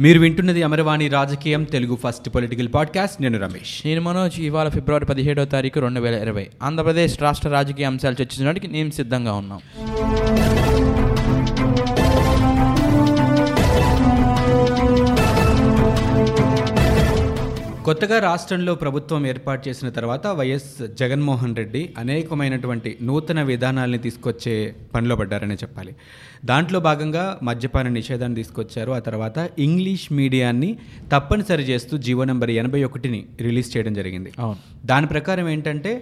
మీరు 0.00 0.20
వింటున్నది 0.20 0.62
అమరవాణి 0.62 1.08
రాజకీయం 1.08 1.64
తెలుగు 1.64 1.96
ఫస్ట్ 1.96 2.28
పొలిటికల్ 2.28 2.68
పాడ్కాస్ట్. 2.74 3.22
నేను 3.22 3.38
రమేష్. 3.38 3.82
నేను 3.84 4.00
మనోజ్ 4.00 4.40
ఇవాళ 4.40 4.68
ఫిబ్రవరి 4.68 5.04
పదిహేడో 5.04 5.44
తారీఖు 5.44 5.80
రెండు 5.80 6.00
వేల 6.00 6.14
ఇరవై. 6.14 6.46
ఆంధ్రప్రదేశ్ 6.62 7.22
రాష్ట్ర 7.22 7.48
రాజకీయ 7.48 7.86
అంశాలు 7.86 8.22
చర్చించడానికి 8.22 8.68
నేను 8.68 8.90
సిద్ధంగా 8.90 9.32
ఉన్నాం. 9.32 9.60
కొత్తగా 17.86 18.18
రాష్ట్రంలో 18.18 18.74
ప్రభుత్వం 18.74 19.26
ఏర్పాటు 19.26 19.68
చేసిన 19.68 19.88
తర్వాత 19.88 20.26
వైఎస్ 20.26 20.68
జగన్మోహన్ 21.00 21.56
రెడ్డి 21.56 21.94
అనేకమైనటువంటి 21.98 22.98
నూతన 23.02 23.42
విధానాల్ని 23.42 23.98
తీసుకొచ్చే 23.98 24.74
పనిలో 24.94 25.16
పడ్డారనే 25.16 25.54
చెప్పాలి. 25.54 25.92
దాంట్లో 26.44 26.80
భాగంగా 26.80 27.38
మద్యపాన 27.42 27.88
నిషేధాన్ని 27.88 28.36
తీసుకొచ్చారు. 28.36 28.92
ఆ 28.92 28.98
తర్వాత 28.98 29.50
ఇంగ్లీష్ 29.58 30.12
మీడియాన్ని 30.12 30.78
తప్పనిసరి 31.12 31.62
చేస్తూ 31.62 31.98
జీవో 31.98 32.24
నెంబర్ 32.24 32.50
ఎనభై 32.50 32.84
ఒకటిని 32.84 33.26
రిలీజ్ 33.40 33.76
చేయడం 33.76 33.94
జరిగింది. 33.94 34.32
దాని 34.84 35.06
ప్రకారం 35.06 35.48
ఏంటంటే 35.48 35.94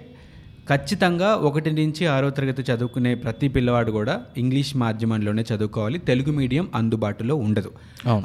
ఖచ్చితంగా 0.68 1.34
ఒకటి 1.34 1.70
నుంచి 1.70 2.06
ఆరో 2.06 2.30
తరగతి 2.30 2.72
చదువుకునే 2.72 3.14
ప్రతి 3.14 3.48
పిల్లవాడు 3.48 3.90
కూడా 3.90 4.20
ఇంగ్లీష్ 4.36 4.76
మాధ్యమంలోనే 4.76 5.44
చదువుకోవాలి. 5.54 5.98
తెలుగు 5.98 6.32
మీడియం 6.32 6.68
అందుబాటులో 6.74 7.34
ఉండదు. 7.36 7.70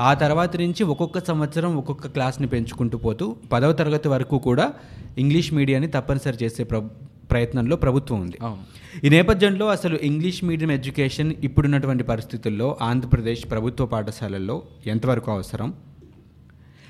ఆ 0.01 0.13
తర్వాత 0.13 0.55
నుంచి 0.55 0.83
ఒక్కొక్క 0.83 1.25
సంవత్సరం 1.25 1.77
ఒక్కొక్క 1.77 2.07
క్లాస్ని 2.07 2.47
పెంచుకుంటూ 2.47 2.97
పోతూ 2.97 3.35
పదవ 3.51 3.71
తరగతి 3.71 4.07
వరకు 4.07 4.37
కూడా 4.37 4.73
ఇంగ్లీష్ 5.17 5.53
మీడియాని 5.53 5.87
తప్పనిసరి 5.87 6.37
చేసే 6.43 6.63
ప్ర 6.63 6.79
ప్రయత్నంలో 7.31 7.75
ప్రభుత్వం 7.75 8.21
ఉంది. 8.21 8.37
ఈ 9.03 9.09
నేపథ్యంలో 9.09 9.67
అసలు 9.67 9.95
ఇంగ్లీష్ 9.95 10.43
మీడియం 10.43 10.71
ఎడ్యుకేషన్ 10.71 11.33
ఇప్పుడున్నటువంటి 11.43 12.03
పరిస్థితుల్లో 12.03 12.77
ఆంధ్రప్రదేశ్ 12.81 13.51
ప్రభుత్వ 13.51 13.85
పాఠశాలల్లో 13.85 14.61
ఎంతవరకు 14.85 15.31
అవసరం? 15.31 15.73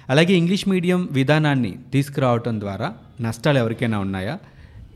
అలాగే 0.10 0.34
ఇంగ్లీష్ 0.34 0.68
మీడియం 0.70 1.10
విధానాన్ని 1.12 1.76
తీసుకురావటం 1.94 2.60
ద్వారా 2.60 2.94
నష్టాలు 3.22 3.58
ఎవరికైనా 3.58 4.00
ఉన్నాయా? 4.00 4.38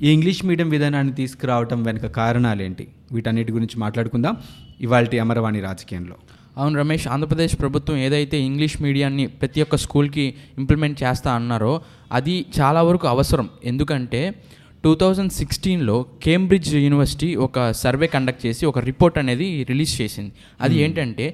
ఈ 0.04 0.10
ఇంగ్లీష్ 0.10 0.46
మీడియం 0.46 0.70
విధానాన్ని 0.70 1.16
తీసుకురావటం 1.16 1.84
వెనుక 1.84 2.06
కారణాలేంటి? 2.06 2.88
వీటన్నిటి 3.12 3.52
గురించి 3.52 3.80
మాట్లాడుకుందాం. 3.80 4.38
ఇవాళ 4.82 5.08
అమరవాణి 5.22 5.60
రాజకీయంలో. 5.60 6.16
అవును 6.58 6.80
రమేష్ 6.80 7.08
ఆంధ్రప్రదేశ్ 7.08 7.60
ప్రభుత్వం 7.60 7.98
ఏదైతే 7.98 8.40
ఇంగ్లీష్ 8.40 8.82
మీడియాన్ని 8.82 9.28
ప్రతి 9.28 9.62
ఒక్క 9.62 9.76
స్కూల్కి 9.76 10.36
ఇంప్లిమెంట్ 10.58 11.04
చేస్తా 11.04 11.34
అన్నారో 11.34 11.82
అది 12.12 12.46
చాలా 12.62 12.82
వరకు 12.82 13.08
అవసరం. 13.08 13.50
ఎందుకంటే 13.64 14.44
టూ 14.84 14.96
థౌజండ్ 14.96 15.32
సిక్స్టీన్లో 15.32 15.96
కేంబ్రిడ్జ్ 16.24 16.70
యూనివర్సిటీ 16.76 17.36
ఒక 17.38 17.72
సర్వే 17.82 18.08
కండక్ట్ 18.08 18.46
చేసి 18.46 18.66
ఒక 18.66 18.80
రిపోర్ట్ 18.80 19.18
అనేది 19.18 19.64
రిలీజ్ 19.64 20.02
చేసింది 20.02 20.32
అది 20.62 20.76
ఏంటంటే 20.84 21.26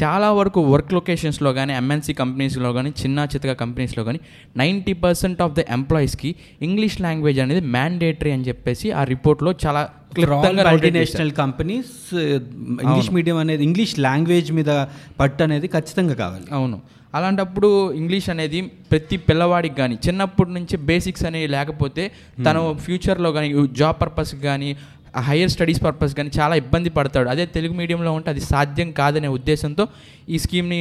చాలా 0.00 0.32
వరకు 0.32 0.60
వర్క్ 0.72 0.94
లొకేషన్స్లో 0.94 1.52
కానీ 1.52 1.72
ఎంఎన్సీ 1.72 2.12
కంపెనీస్లో 2.12 2.72
కానీ 2.72 2.92
చిన్న 3.02 3.28
చితక 3.32 3.52
కంపెనీస్లో 3.60 4.04
కానీ 4.04 4.20
నైంటీ 4.56 4.92
పర్సెంట్ 5.04 5.42
ఆఫ్ 5.42 5.54
ద 5.54 5.64
ఎంప్లాయీస్కి 5.70 6.32
ఇంగ్లీష్ 6.62 7.00
లాంగ్వేజ్ 7.00 7.40
అనేది 7.40 7.60
మ్యాండేటరీ 7.76 8.32
అని 8.32 8.44
చెప్పేసి 8.44 8.90
ఆ 8.92 9.04
రిపోర్ట్లో 9.04 9.52
చాలా. 9.66 9.84
మల్టీనేషనల్ 10.70 11.32
కంపెనీస్ 11.32 12.14
ఇంగ్లీష్ 12.82 13.10
మీడియం 13.10 13.36
అనేది 13.36 13.64
ఇంగ్లీష్ 13.64 13.98
లాంగ్వేజ్ 13.98 14.52
మీద 14.52 14.86
పట్టు 15.20 15.42
అనేది 15.42 15.68
ఖచ్చితంగా 15.68 16.14
కావాలి. 16.14 16.46
అవును. 16.50 16.80
అలాంటప్పుడు 17.14 17.92
ఇంగ్లీష్ 17.92 18.30
అనేది 18.30 18.62
ప్రతి 18.62 19.16
పిల్లవాడికి 19.16 19.74
కానీ 19.74 19.98
చిన్నప్పటి 20.08 20.50
నుంచి 20.50 20.76
బేసిక్స్ 20.76 21.24
అనేవి 21.24 21.46
లేకపోతే 21.46 22.10
తను 22.44 22.74
ఫ్యూచర్లో 22.74 23.32
కానీ 23.32 23.66
జాబ్ 23.72 24.00
పర్పస్ 24.00 24.34
కానీ 24.34 24.76
హైయర్ 25.28 25.50
స్టడీస్ 25.54 25.80
పర్పస్ 25.84 26.14
కానీ 26.18 26.30
చాలా 26.38 26.54
ఇబ్బంది 26.62 26.90
పడతాడు. 26.98 27.28
అదే 27.28 27.44
తెలుగు 27.56 27.74
మీడియంలో 27.80 28.12
ఉంటే 28.12 28.28
అది 28.30 28.40
సాధ్యం 28.40 28.88
కాదనే 28.92 29.28
ఉద్దేశంతో 29.38 29.86
ఈ 30.28 30.38
స్కీమ్ని 30.44 30.80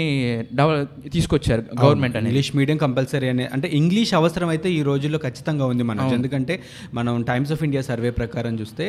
డెవలప్ 0.59 0.93
తీసుకొచ్చారు 1.15 1.63
గవర్నమెంట్ 1.83 2.15
అనేది. 2.17 2.29
ఇంగ్లీష్ 2.31 2.51
మీడియం 2.55 2.77
కంపల్సరీ 2.77 3.29
అనే 3.29 3.45
అంటే 3.57 3.67
ఇంగ్లీష్ 3.81 4.13
అవసరం 4.13 4.49
అయితే 4.49 4.69
ఈ 4.71 4.81
రోజుల్లో 4.83 5.19
ఖచ్చితంగా 5.19 5.65
ఉంది 5.65 5.83
మనం 5.83 6.13
ఎందుకంటే 6.13 6.55
మనం 6.93 7.21
టైమ్స్ 7.31 7.51
ఆఫ్ 7.51 7.63
ఇండియా 7.63 7.83
సర్వే 7.91 8.09
ప్రకారం 8.21 8.55
చూస్తే 8.61 8.87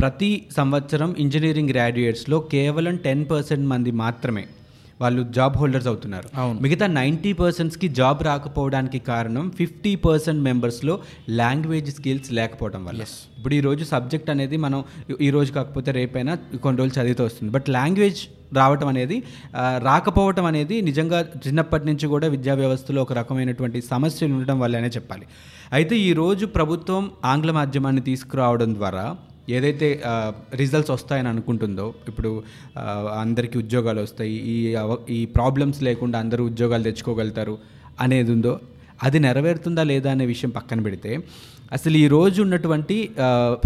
ప్రతి 0.00 0.32
సంవత్సరం 0.56 1.14
ఇంజనీరింగ్ 1.18 1.68
గ్రాడ్యుయేట్స్లో 1.68 2.38
కేవలం 2.54 2.96
టెన్ 2.96 3.24
పర్సెంట్ 3.30 3.66
మంది 3.66 3.90
మాత్రమే 3.90 4.44
వాళ్ళు 5.00 5.22
జాబ్ 5.30 5.56
హోల్డర్స్ 5.56 5.86
అవుతున్నారు. 5.86 6.28
మిగతా 6.62 6.86
నైంటీ 6.86 7.32
పర్సెంట్స్కి 7.32 7.88
జాబ్ 7.88 8.22
రాకపోవడానికి 8.22 8.98
కారణం 8.98 9.50
ఫిఫ్టీ 9.50 9.94
పర్సెంట్ 9.94 10.40
మెంబర్స్లో 10.40 10.98
లాంగ్వేజ్ 11.28 11.94
స్కిల్స్ 11.94 12.32
లేకపోవడం 12.32 12.84
వల్ల. 12.84 13.02
ఇప్పుడు 13.38 13.54
ఈ 13.54 13.60
రోజు 13.60 13.84
సబ్జెక్ట్ 13.84 14.30
అనేది 14.30 14.56
మనం 14.56 14.84
ఈ- 15.10 15.26
ఈ 15.26 15.30
రోజు 15.30 15.52
కాకపోతే 15.52 15.90
రేపైనా 15.90 16.34
కొన్ని 16.34 16.82
రోజులు 16.82 17.02
చదివితే 17.02 17.22
వస్తుంది. 17.22 17.52
బట్ 17.52 17.70
లాంగ్వేజ్ 17.70 18.18
రావటం 18.54 18.88
అనేది 18.88 19.22
రాకపోవటం 19.78 20.44
అనేది 20.44 20.82
నిజంగా 20.82 21.20
చిన్నప్పటి 21.46 21.86
నుంచి 21.86 22.06
కూడా 22.06 22.28
విద్యా 22.28 22.54
వ్యవస్థలో 22.54 23.02
ఒక 23.02 23.12
రకమైనటువంటి 23.12 23.82
సమస్యలు 23.82 24.34
ఉండటం 24.34 24.60
వల్లనే 24.60 24.88
చెప్పాలి. 24.88 25.26
అయితే 25.72 25.96
ఈ 25.96 26.12
రోజు 26.12 26.46
ప్రభుత్వం 26.46 27.10
ఆంగ్ల 27.24 27.50
మాధ్యమాన్ని 27.50 28.02
తీసుకురావడం 28.02 28.74
ద్వారా 28.74 29.16
ఏదైతే 29.48 30.02
రిజల్ట్స్ 30.54 30.90
వస్తాయని 30.90 31.28
అనుకుంటుందో 31.28 31.94
ఇప్పుడు 32.08 32.42
అందరికీ 33.12 33.58
ఉద్యోగాలు 33.58 34.00
వస్తాయి 34.00 34.36
ఈ 34.36 34.76
ఈ 35.08 35.24
ప్రాబ్లమ్స్ 35.24 35.82
లేకుండా 35.82 36.18
అందరూ 36.18 36.44
ఉద్యోగాలు 36.44 36.82
తెచ్చుకోగలుగుతారు 36.82 37.58
అనేది 38.00 38.32
ఉందో 38.32 38.60
అది 39.02 39.18
నెరవేరుతుందా 39.18 39.82
లేదా 39.82 40.10
అనే 40.10 40.26
విషయం 40.26 40.50
పక్కన 40.50 40.80
పెడితే 40.80 41.18
అసలు 41.72 41.96
ఈ 41.96 42.08
రోజు 42.08 42.42
ఉన్నటువంటి 42.42 43.10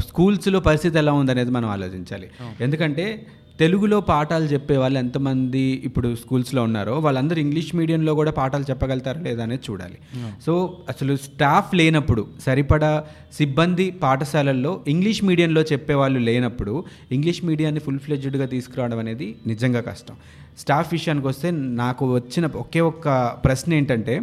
స్కూల్స్లో 0.09 0.61
పరిస్థితి 0.61 0.99
ఎలా 0.99 1.13
ఉందనేది 1.13 1.51
మనం 1.51 1.69
ఆలోచించాలి. 1.69 2.31
ఎందుకంటే 2.61 3.27
తెలుగులో 3.61 4.01
పాఠాలు 4.09 4.45
చెప్పే 4.45 4.77
వాళ్ళు 4.77 4.99
ఎంతమంది 4.99 5.63
ఇప్పుడు 5.89 6.09
స్కూల్స్లో 6.15 6.61
ఉన్నారో 6.63 6.95
వాళ్ళందరూ 6.99 7.39
ఇంగ్లీష్ 7.41 7.71
మీడియంలో 7.77 8.13
కూడా 8.15 8.31
పాఠాలు 8.31 8.67
చెప్పగలుగుతారా 8.71 9.21
లేదా 9.21 9.43
అనేది 9.43 9.63
చూడాలి. 9.71 9.99
సో 10.47 10.53
అసలు 10.89 11.17
స్టాఫ్ 11.17 11.75
లేనప్పుడు 11.75 12.27
సరిపడా 12.47 12.91
సిబ్బంది 13.39 13.87
పాఠశాలల్లో 14.05 14.73
ఇంగ్లీష్ 14.89 15.25
మీడియంలో 15.25 15.63
చెప్పేవాళ్ళు 15.73 16.21
లేనప్పుడు 16.29 16.85
ఇంగ్లీష్ 17.13 17.43
మీడియాన్ని 17.45 17.81
ఫుల్ 17.81 17.99
ఫ్లెడ్జ్డ్గా 17.99 18.47
తీసుకురావడం 18.47 18.99
అనేది 18.99 19.29
నిజంగా 19.47 19.81
కష్టం. 19.81 20.17
స్టాఫ్ 20.59 20.89
విషయానికి 20.93 21.27
వస్తే 21.27 21.51
నాకు 21.83 22.05
వచ్చిన 22.15 22.47
ఒకే 22.65 22.81
ఒక్క 22.93 23.19
ప్రశ్న 23.45 23.75
ఏంటంటే 23.75 24.17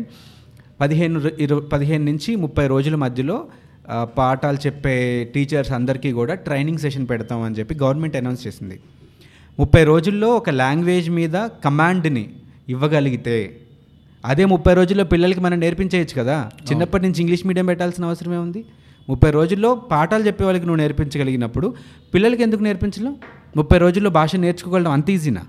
పదిహేను 0.81 1.19
ఇరవై 1.39 1.61
పదిహేను 1.75 2.05
నుంచి 2.05 2.31
ముప్పై 2.35 2.67
రోజుల 2.67 2.95
మధ్యలో 2.95 3.37
పాఠాలు 4.17 4.59
చెప్పే 4.65 4.97
టీచర్స్ 5.33 5.71
అందరికీ 5.71 6.09
కూడా 6.11 6.33
ట్రైనింగ్ 6.47 6.83
సెషన్ 6.83 7.05
పెడతామని 7.07 7.55
చెప్పి 7.55 7.73
గవర్నమెంట్ 7.83 8.15
అనౌన్స్ 8.15 8.43
చేసింది. 8.47 8.77
ముప్పై 9.59 9.83
రోజుల్లో 9.83 10.29
ఒక 10.29 10.49
లాంగ్వేజ్ 10.49 11.09
మీద 11.09 11.33
కమాండ్ని 11.33 12.29
ఇవ్వగలిగితే 12.69 13.59
అదే 14.25 14.45
ముప్పై 14.45 14.73
రోజుల్లో 14.73 15.03
పిల్లలకి 15.03 15.39
మనం 15.39 15.59
నేర్పించేయచ్చు 15.59 16.21
కదా. 16.21 16.49
చిన్నప్పటి 16.71 17.03
నుంచి 17.03 17.21
ఇంగ్లీష్ 17.21 17.45
మీడియం 17.47 17.65
పెట్టాల్సిన 17.65 18.05
అవసరమే 18.05 18.37
ఉంది 18.37 18.65
ముప్పై 19.09 19.31
రోజుల్లో 19.31 19.75
పాఠాలు 19.75 20.23
చెప్పే 20.23 20.43
వాళ్ళకి 20.43 20.65
నువ్వు 20.65 20.81
నేర్పించగలిగినప్పుడు 20.81 21.73
పిల్లలకి 22.13 22.43
ఎందుకు 22.43 22.63
నేర్పించలేం? 22.63 23.15
ముప్పై 23.57 23.77
రోజుల్లో 23.77 24.09
భాష 24.09 24.35
నేర్చుకోగలడం 24.35 24.91
అంత 24.91 25.09
ఈజీనా? 25.09 25.41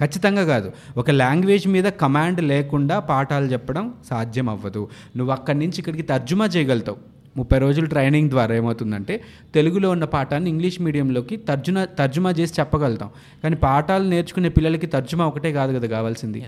ఖచ్చితంగా 0.00 0.44
కాదు. 0.44 0.72
ఒక 0.96 1.10
లాంగ్వేజ్ 1.10 1.68
మీద 1.68 1.84
కమాండ్ 1.84 2.42
లేకుండా 2.42 2.98
పాఠాలు 2.98 3.46
చెప్పడం 3.46 3.94
సాధ్యం 4.10 4.48
అవ్వదు 4.48 4.88
నువ్వు 5.16 5.32
అక్కడి 5.32 5.58
నుంచి 5.58 5.74
ఇక్కడికి 5.78 6.02
తర్జుమా 6.02 6.46
చేయగలుగుతావు. 6.46 7.13
ముప్పై 7.36 7.58
రోజులు 7.58 7.86
ట్రైనింగ్ 7.86 8.30
ద్వారా 8.30 8.54
ఏమవుతుందంటే 8.54 9.22
తెలుగులో 9.54 9.90
ఉన్న 9.90 10.04
పాఠాన్ని 10.04 10.50
ఇంగ్లీష్ 10.50 10.80
మీడియంలోకి 10.80 11.36
తర్జుమా 11.36 11.84
తర్జుమా 11.84 12.30
చేసి 12.30 12.54
చెప్పగలుగుతాం. 12.60 13.10
కానీ 13.42 13.56
పాఠాలు 13.56 14.04
నేర్చుకునే 14.04 14.48
పిల్లలకి 14.48 14.86
తర్జుమా 14.86 15.26
ఒకటే 15.26 15.52
కాదు 15.52 15.78
కదా 15.78 15.88
కావాల్సింది. 15.88 16.44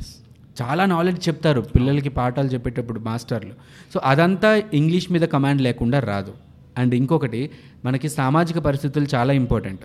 చాలా 0.63 0.85
నాలెడ్జ్ 0.85 1.29
చెప్తారు 1.29 1.61
పిల్లలకి 1.61 2.09
పాఠాలు 2.09 2.49
చెప్పేటప్పుడు 2.49 3.01
మాస్టర్లు. 3.01 3.53
సో 3.95 4.01
అదంతా 4.05 4.63
ఇంగ్లీష్ 4.75 5.13
మీద 5.13 5.21
కమాండ్ 5.21 5.63
లేకుండా 5.63 6.01
రాదు. 6.01 6.33
అండ్ 6.79 6.95
ఇంకొకటి 6.95 7.51
మనకి 7.85 8.09
సామాజిక 8.09 8.59
పరిస్థితులు 8.59 9.07
చాలా 9.15 9.33
ఇంపార్టెంట్ 9.33 9.81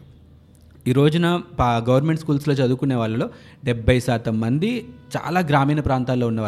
ఈ 0.88 0.92
రోజున 0.92 1.42
పా 1.60 1.86
గవర్నమెంట్ 1.90 2.22
స్కూల్స్లో 2.22 2.54
చదువుకునే 2.54 2.96
వాళ్ళలో 2.96 3.30
డెబ్బై 3.66 4.00
శాతం 4.00 4.40
మంది 4.40 4.86
చాలా 5.18 5.40
గ్రామీణ 5.40 5.80
ప్రాంతాల్లో 5.80 6.28
ఉన్న 6.28 6.42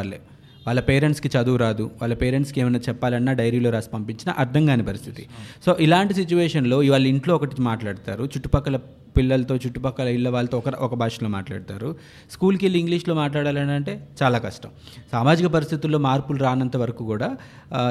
వాళ్ళ 0.68 0.80
పేరెంట్స్కి 0.80 1.30
చదువు 1.36 1.58
రాదు. 1.58 1.86
వాళ్ళ 2.02 2.14
పేరెంట్స్కి 2.16 2.60
ఏమైనా 2.62 2.80
చెప్పాలన్నా 2.90 3.34
డైరీలో 3.34 3.70
రాసి 3.70 3.90
పంపించినా 3.94 4.34
అర్థం 4.38 4.66
కాని 4.66 4.84
పరిస్థితి. 4.84 5.24
సో 5.66 5.78
ఇలాంటి 5.80 6.14
సిచ్యువేషన్లో 6.14 6.78
వాళ్ళ 6.94 7.06
ఇంట్లో 7.08 7.36
ఒకటి 7.36 7.62
మాట్లాడతారు. 7.62 8.26
చుట్టుపక్కల 8.26 8.80
పిల్లలతో 9.18 9.56
చుట్టుపక్కల 9.56 10.08
ఇళ్ళ 10.08 10.28
వాళ్ళతో 10.30 10.58
ఒక 10.58 10.70
ఒక 10.86 10.94
భాషలో 11.02 11.30
మాట్లాడతారు. 11.30 11.90
స్కూల్కి 12.32 12.64
వెళ్ళి 12.66 12.80
ఇంగ్లీష్లో 12.80 13.14
మాట్లాడాలని 13.16 13.72
అంటే 13.72 13.94
చాలా 14.22 14.38
కష్టం. 14.38 14.70
సామాజిక 15.12 15.48
పరిస్థితుల్లో 15.48 16.00
మార్పులు 16.00 16.40
రానంత 16.40 16.78
వరకు 16.78 17.04
కూడా 17.06 17.30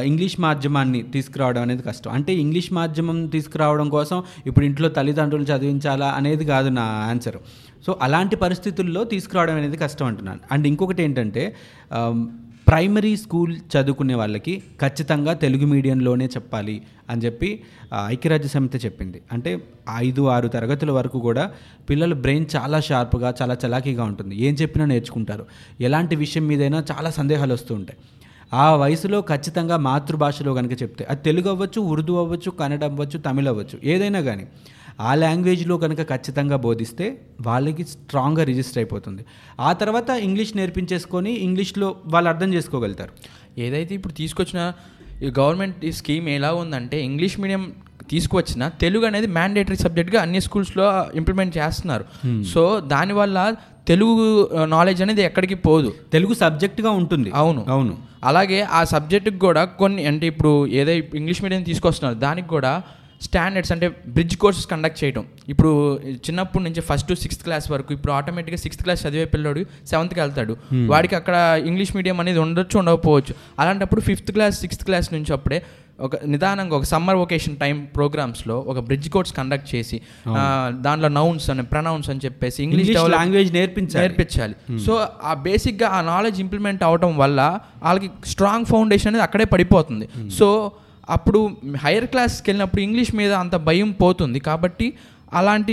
ఇంగ్లీష్ 0.03 0.41
మాధ్యమాన్ని 0.41 1.03
తీసుకురావడం 1.15 1.63
అనేది 1.63 1.83
కష్టం. 1.83 2.11
అంటే 2.11 2.35
ఇంగ్లీష్ 2.35 2.71
మాధ్యమం 2.73 3.27
తీసుకురావడం 3.27 3.89
కోసం 3.89 4.19
ఇప్పుడు 4.47 4.65
ఇంట్లో 4.65 4.89
తల్లిదండ్రులు 4.89 5.47
చదివించాలా 5.53 6.09
అనేది 6.19 6.45
కాదు 6.45 6.69
నా 6.69 6.87
ఆన్సర్. 7.11 7.39
సో 7.87 7.99
అలాంటి 8.03 8.37
పరిస్థితుల్లో 8.37 9.05
తీసుకురావడం 9.05 9.57
అనేది 9.57 9.77
కష్టం 9.77 10.07
అంటున్నాను. 10.07 10.41
అండ్ 10.53 10.67
ఇంకొకటి 10.67 11.03
ఏంటంటే 11.03 11.45
ప్రైమరీ 12.69 13.17
స్కూల్ 13.17 13.57
చదువుకునే 13.73 14.15
వాళ్ళకి 14.15 14.63
ఖచ్చితంగా 14.81 15.33
తెలుగు 15.33 15.67
మీడియంలోనే 15.67 16.27
చెప్పాలి 16.27 16.83
అని 17.11 17.21
చెప్పి 17.21 17.49
ఐక్యరాజ్య 18.07 18.49
సమితి 18.49 18.79
చెప్పింది. 18.79 19.21
అంటే 19.33 19.51
ఐదు 19.97 20.23
ఆరు 20.27 20.49
తరగతుల 20.49 20.91
వరకు 20.91 21.19
కూడా 21.19 21.51
పిల్లల 21.91 22.15
బ్రెయిన్ 22.15 22.47
చాలా 22.57 22.81
షార్ప్గా 22.81 23.35
చాలా 23.43 23.57
చలాకీగా 23.67 24.05
ఉంటుంది. 24.05 24.37
ఏం 24.37 24.55
చెప్పినా 24.55 24.85
నేర్చుకుంటారు. 24.85 25.47
ఎలాంటి 25.81 26.17
విషయం 26.17 26.47
మీదైనా 26.47 26.85
చాలా 26.93 27.11
సందేహాలు 27.11 27.53
వస్తూ 27.53 27.75
ఉంటాయి. 27.75 27.99
ఆ 28.55 28.75
వయసులో 28.77 29.21
ఖచ్చితంగా 29.21 29.77
మాతృభాషలో 29.77 30.55
కనుక 30.55 30.83
చెప్తే 30.83 31.05
అది 31.11 31.23
తెలుగు 31.23 31.49
అవ్వచ్చు 31.49 31.81
ఉర్దూ 31.81 32.15
అవ్వచ్చు 32.17 32.51
కన్నడ 32.51 32.85
అవ్వచ్చు 32.85 33.19
తమిళ 33.19 33.49
అవ్వచ్చు 33.49 33.79
ఏదైనా 33.85 34.21
కానీ 34.21 34.45
ఆ 35.01 35.15
లాంగ్వేజ్లో 35.15 35.77
కనుక 35.77 36.03
ఖచ్చితంగా 36.03 36.57
బోధిస్తే 36.57 37.21
వాళ్ళకి 37.41 37.85
స్ట్రాంగ్గా 37.85 38.45
రిజిస్టర్ 38.45 38.79
అయిపోతుంది. 38.79 39.25
ఆ 39.61 39.73
తర్వాత 39.73 40.11
ఇంగ్లీష్ 40.11 40.57
నేర్పించేసుకొని 40.57 41.33
ఇంగ్లీష్లో 41.33 41.97
వాళ్ళు 42.07 42.29
అర్థం 42.29 42.55
చేసుకోగలుగుతారు. 42.55 43.11
ఏదైతే 43.59 43.95
ఇప్పుడు 43.95 44.13
తీసుకొచ్చిన 44.13 44.73
ఈ 45.23 45.33
గవర్నమెంట్ 45.39 45.85
ఈ 45.85 45.93
స్కీమ్ 45.93 46.29
ఎలా 46.29 46.53
ఉందంటే 46.53 47.05
ఇంగ్లీష్ 47.05 47.41
మీడియం 47.41 47.73
తీసుకువచ్చిన 48.11 48.69
తెలుగు 48.69 49.07
అనేది 49.07 49.27
మ్యాండేటరీ 49.27 49.77
సబ్జెక్ట్గా 49.77 50.23
అన్ని 50.23 50.41
స్కూల్స్లో 50.41 51.07
ఇంప్లిమెంట్ 51.15 51.59
చేస్తున్నారు. 51.59 52.05
సో 52.43 52.81
దానివల్ల 52.81 53.55
తెలుగు 53.89 54.51
నాలెడ్జ్ 54.65 55.03
అనేది 55.03 55.23
ఎక్కడికి 55.23 55.55
పోదు. 55.55 55.95
తెలుగు 56.13 56.35
సబ్జెక్ట్గా 56.35 56.91
ఉంటుంది. 56.91 57.31
అవును. 57.35 57.67
అవును. 57.69 57.99
అలాగే 58.25 58.61
ఆ 58.61 58.85
సబ్జెక్టుకి 58.85 59.39
కూడా 59.39 59.65
కొన్ని 59.65 60.07
అంటే 60.07 60.27
ఇప్పుడు 60.27 60.67
ఏదో 60.67 60.91
ఇంగ్లీష్ 60.91 61.43
మీడియం 61.43 61.63
తీసుకొస్తున్నారు 61.63 62.19
దానికి 62.19 62.49
కూడా 62.49 62.83
స్టాండర్డ్స్ 63.27 63.73
అంటే 63.75 63.87
బ్రిడ్జ్ 64.17 64.37
కోర్సెస్ 64.43 64.67
కండక్ట్ 64.73 64.99
చేయడం 65.03 65.25
ఇప్పుడు 65.53 65.71
చిన్నప్పటి 66.27 66.65
నుంచి 66.67 66.81
ఫస్ట్ 66.89 67.09
టు 67.11 67.15
సిక్స్త్ 67.25 67.45
క్లాస్ 67.47 67.67
వరకు 67.75 67.93
ఇప్పుడు 67.97 68.13
ఆటోమేటిక్గా 68.19 68.61
సిక్స్త్ 68.65 68.83
క్లాస్ 68.87 69.01
చదివే 69.07 69.27
పిల్లోడు 69.35 69.63
సెవెంత్కి 69.91 70.21
వెళ్తాడు. 70.25 70.57
వాడికి 70.93 71.15
అక్కడ 71.21 71.37
ఇంగ్లీష్ 71.71 71.93
మీడియం 71.97 72.19
అనేది 72.25 72.41
ఉండొచ్చు 72.47 72.77
ఉండకపోవచ్చు. 72.83 73.35
అలాంటప్పుడు 73.63 74.05
ఫిఫ్త్ 74.11 74.33
క్లాస్ 74.37 74.59
సిక్స్త్ 74.65 74.85
క్లాస్ 74.91 75.09
నుంచి 75.15 75.33
అప్పుడే 75.39 75.61
ఒక 76.07 76.17
నిదానంగా 76.33 76.75
ఒక 76.79 76.87
సమ్మర్ 76.93 77.19
వొకేషన్ 77.23 77.57
టైం 77.63 77.77
ప్రోగ్రామ్స్లో 77.97 78.55
ఒక 78.71 78.79
బ్రిడ్జ్ 78.89 79.09
కోర్స్ 79.15 79.33
కండక్ట్ 79.39 79.69
చేసి 79.75 79.97
దాంట్లో 80.87 81.09
నౌన్స్ 81.19 81.47
అని 81.53 81.65
ప్రనౌన్స్ 81.73 82.09
అని 82.13 82.21
చెప్పేసి 82.25 82.59
ఇంగ్లీష్ 82.67 82.91
లాంగ్వేజ్ 83.17 83.51
నేర్పించాలి. 83.59 84.03
నేర్పించాలి. 84.03 84.55
సో 84.87 84.93
ఆ 85.31 85.35
బేసిక్గా 85.47 85.89
ఆ 85.97 86.01
నాలెడ్జ్ 86.13 86.41
ఇంప్లిమెంట్ 86.45 86.83
అవడం 86.89 87.13
వల్ల 87.23 87.41
వాళ్ళకి 87.87 88.11
స్ట్రాంగ్ 88.33 88.69
ఫౌండేషన్ 88.73 89.11
అనేది 89.11 89.27
అక్కడే 89.29 89.47
పడిపోతుంది. 89.55 90.09
సో 90.39 90.49
అప్పుడు 91.11 91.51
హైయర్ 91.77 92.07
క్లాస్కి 92.07 92.51
వెళ్ళినప్పుడు 92.51 92.83
ఇంగ్లీష్ 92.83 93.15
మీద 93.15 93.33
అంత 93.33 93.57
భయం 93.57 93.91
పోతుంది. 93.91 94.39
కాబట్టి 94.39 94.95
అలాంటి 95.35 95.73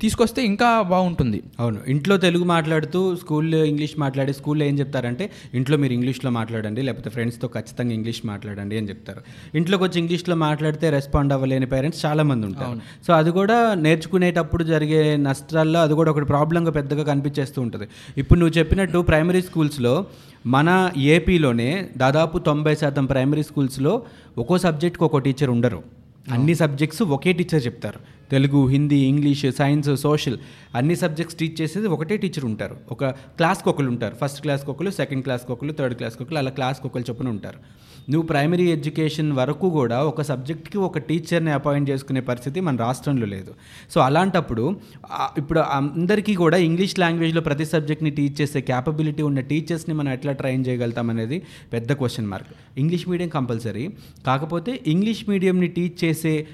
తీసుకొస్తే 0.00 0.44
ఇంకా 0.44 0.82
బాగుంటుంది. 0.82 1.42
అవును. 1.60 1.78
ఇంట్లో 1.88 2.16
తెలుగు 2.16 2.44
మాట్లాడుతూ 2.44 3.16
స్కూల్లో 3.16 3.64
ఇంగ్లీష్ 3.64 3.94
మాట్లాడి 3.98 4.32
స్కూల్లో 4.32 4.64
ఏం 4.66 4.78
చెప్తారంటే 4.78 5.30
ఇంట్లో 5.54 5.76
మీరు 5.76 5.92
ఇంగ్లీష్లో 5.92 6.30
మాట్లాడండి 6.30 6.82
లేకపోతే 6.82 7.10
ఫ్రెండ్స్తో 7.10 7.48
ఖచ్చితంగా 7.48 7.92
ఇంగ్లీష్ 7.92 8.20
మాట్లాడండి 8.26 8.78
అని 8.78 8.88
చెప్తారు. 8.88 9.20
ఇంట్లోకి 9.54 9.84
వచ్చి 9.84 9.98
ఇంగ్లీష్లో 9.98 10.36
మాట్లాడితే 10.36 10.90
రెస్పాండ్ 10.90 11.32
అవ్వలేని 11.32 11.66
పేరెంట్స్ 11.66 12.06
చాలామంది 12.06 12.46
ఉంటారు. 12.46 12.80
సో 13.06 13.12
అది 13.12 13.30
కూడా 13.30 13.74
నేర్చుకునేటప్పుడు 13.74 14.64
జరిగే 14.64 15.16
నష్టాల్లో 15.16 15.80
అది 15.82 15.94
కూడా 15.94 16.10
ఒకటి 16.10 16.24
ప్రాబ్లంగా 16.24 16.70
పెద్దగా 16.70 17.04
కనిపించేస్తూ 17.04 17.62
ఉంటుంది. 17.62 17.88
ఇప్పుడు 18.18 18.38
నువ్వు 18.40 18.58
చెప్పినట్టు 18.58 18.98
ప్రైమరీ 18.98 19.42
స్కూల్స్లో 19.42 20.06
మన 20.46 20.90
ఏపీలోనే 20.96 21.88
దాదాపు 21.96 22.38
తొంభై 22.38 22.74
శాతం 22.74 23.06
ప్రైమరీ 23.06 23.42
స్కూల్స్లో 23.42 24.02
ఒక్కో 24.38 24.58
సబ్జెక్ట్కి 24.58 25.04
ఒక్కో 25.04 25.18
టీచర్ 25.18 25.50
ఉండరు. 25.50 25.82
అన్ని 26.32 26.54
సబ్జెక్ట్స్ 26.54 27.02
ఒకే 27.02 27.32
టీచర్ 27.32 27.66
చెప్తారు. 27.66 28.19
Telugu 28.30 28.66
Hindi 28.66 28.96
English 28.96 29.44
science 29.58 29.96
social 29.96 30.38
అన్ని 30.74 30.96
సబ్జెక్ట్స్ 30.96 31.38
టీచ్ 31.38 31.60
చేసేది 31.60 31.88
ఒకటే 31.88 32.16
టీచర్ 32.16 32.44
ఉంటారు. 32.44 32.76
ఒక 32.90 33.04
క్లాస్కి 33.04 33.68
ఒకరు 33.68 33.86
ఉంటారు. 33.86 34.16
ఫస్ట్ 34.24 34.40
క్లాస్కి 34.40 34.70
ఒకరు 34.70 34.90
సెకండ్ 34.90 35.22
క్లాస్కి 35.22 35.52
ఒకరు 35.52 35.72
థర్డ్ 35.72 35.94
క్లాస్కి 35.94 36.22
ఒకరు 36.22 36.36
అలా 36.36 36.50
క్లాస్కి 36.50 36.86
ఒకరు 36.86 37.04
చొప్పున 37.10 37.28
ఉంటారు. 37.28 37.58
నువ్వు 38.10 38.26
ప్రైమరీ 38.28 38.70
ఎడ్యుకేషన్ 38.70 39.32
వరకు 39.32 39.70
కూడా 39.70 40.04
ఒక 40.04 40.22
సబ్జెక్ట్కి 40.22 40.78
ఒక 40.78 40.98
టీచర్ని 40.98 41.50
అపాయింట్ 41.50 41.90
చేసుకునే 41.90 42.20
పరిస్థితి 42.20 42.60
మన 42.60 42.76
రాష్ట్రంలో 42.76 43.26
లేదు. 43.26 43.54
సో 43.90 44.00
అలాంటప్పుడు 44.00 44.80
ఇప్పుడు 45.38 45.60
అందరికీ 45.60 46.34
కూడా 46.34 46.56
ఇంగ్లీష్ 46.56 46.98
లాంగ్వేజ్లో 46.98 47.40
ప్రతి 47.40 47.64
సబ్జెక్ట్ని 47.64 48.10
టీచ్ 48.10 48.40
చేసే 48.40 48.60
క్యాపబిలిటీ 48.60 49.22
ఉన్న 49.22 49.40
టీచర్స్ని 49.40 49.94
మనం 49.94 50.12
ఎట్లా 50.12 50.32
ట్రైన్ 50.32 50.64
చేయగలుగుతాం 50.68 51.10
అనేది 51.10 51.42
పెద్ద 51.72 51.92
question 51.92 52.26
mark. 52.26 52.48
English 52.78 53.08
medium 53.08 53.28
compulsory. 53.28 53.90
కాకపోతే 54.26 54.80
ఇంగ్లీష్ 54.86 55.30
మీడియంని 55.30 55.68
టీచ్ 55.68 56.04
చేసే 56.04 56.46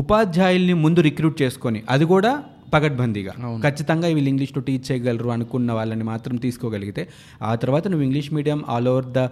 ఉపాధ్యాయుల్ని 0.00 0.74
ముందు 0.84 1.00
రిక్రూట్ 1.06 1.36
చేసుకొని 1.42 1.80
అది 1.94 2.04
కూడా 2.12 2.32
పగడ్బందీగా. 2.74 3.32
ఖచ్చితంగా 3.64 4.08
వీళ్ళు 4.16 4.30
ఇంగ్లీష్లో 4.32 4.60
టీచ్ 4.68 4.84
చేయగలరు 4.90 5.30
అనుకున్న 5.34 5.72
వాళ్ళని 5.78 6.04
మాత్రం 6.10 6.36
తీసుకోగలిగితే 6.44 7.02
ఆ 7.48 7.50
తర్వాత 7.62 7.84
నువ్వు 7.92 8.04
English 8.06 8.30
medium 8.36 8.60
all 8.74 8.88
over 8.92 9.08
the 9.16 9.28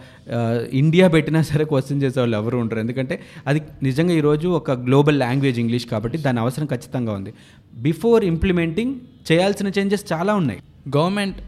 India 0.82 1.06
పెట్టినా 1.14 1.40
సరే 1.50 1.64
క్వశ్చన్ 1.70 2.02
చేసే 2.02 2.18
వాళ్ళు 2.20 2.36
ఎవరు 2.40 2.56
ఉండరు. 2.62 2.80
ఎందుకంటే 2.84 3.16
అది 3.50 3.60
నిజంగా 3.88 4.14
ఈరోజు 4.20 4.48
ఒక 4.60 4.70
గ్లోబల్ 4.88 5.18
లాంగ్వేజ్ 5.24 5.60
ఇంగ్లీష్ 5.64 5.86
కాబట్టి 5.92 6.18
దాని 6.26 6.40
అవసరం 6.44 6.68
ఖచ్చితంగా 6.74 7.14
ఉంది. 7.20 7.32
బిఫోర్ 7.88 8.24
ఇంప్లిమెంటింగ్ 8.32 8.94
చేయాల్సిన 9.30 9.70
చేంజెస్ 9.78 10.06
చాలా 10.12 10.34
ఉన్నాయి. 10.42 10.60
గవర్నమెంట్ 10.88 11.38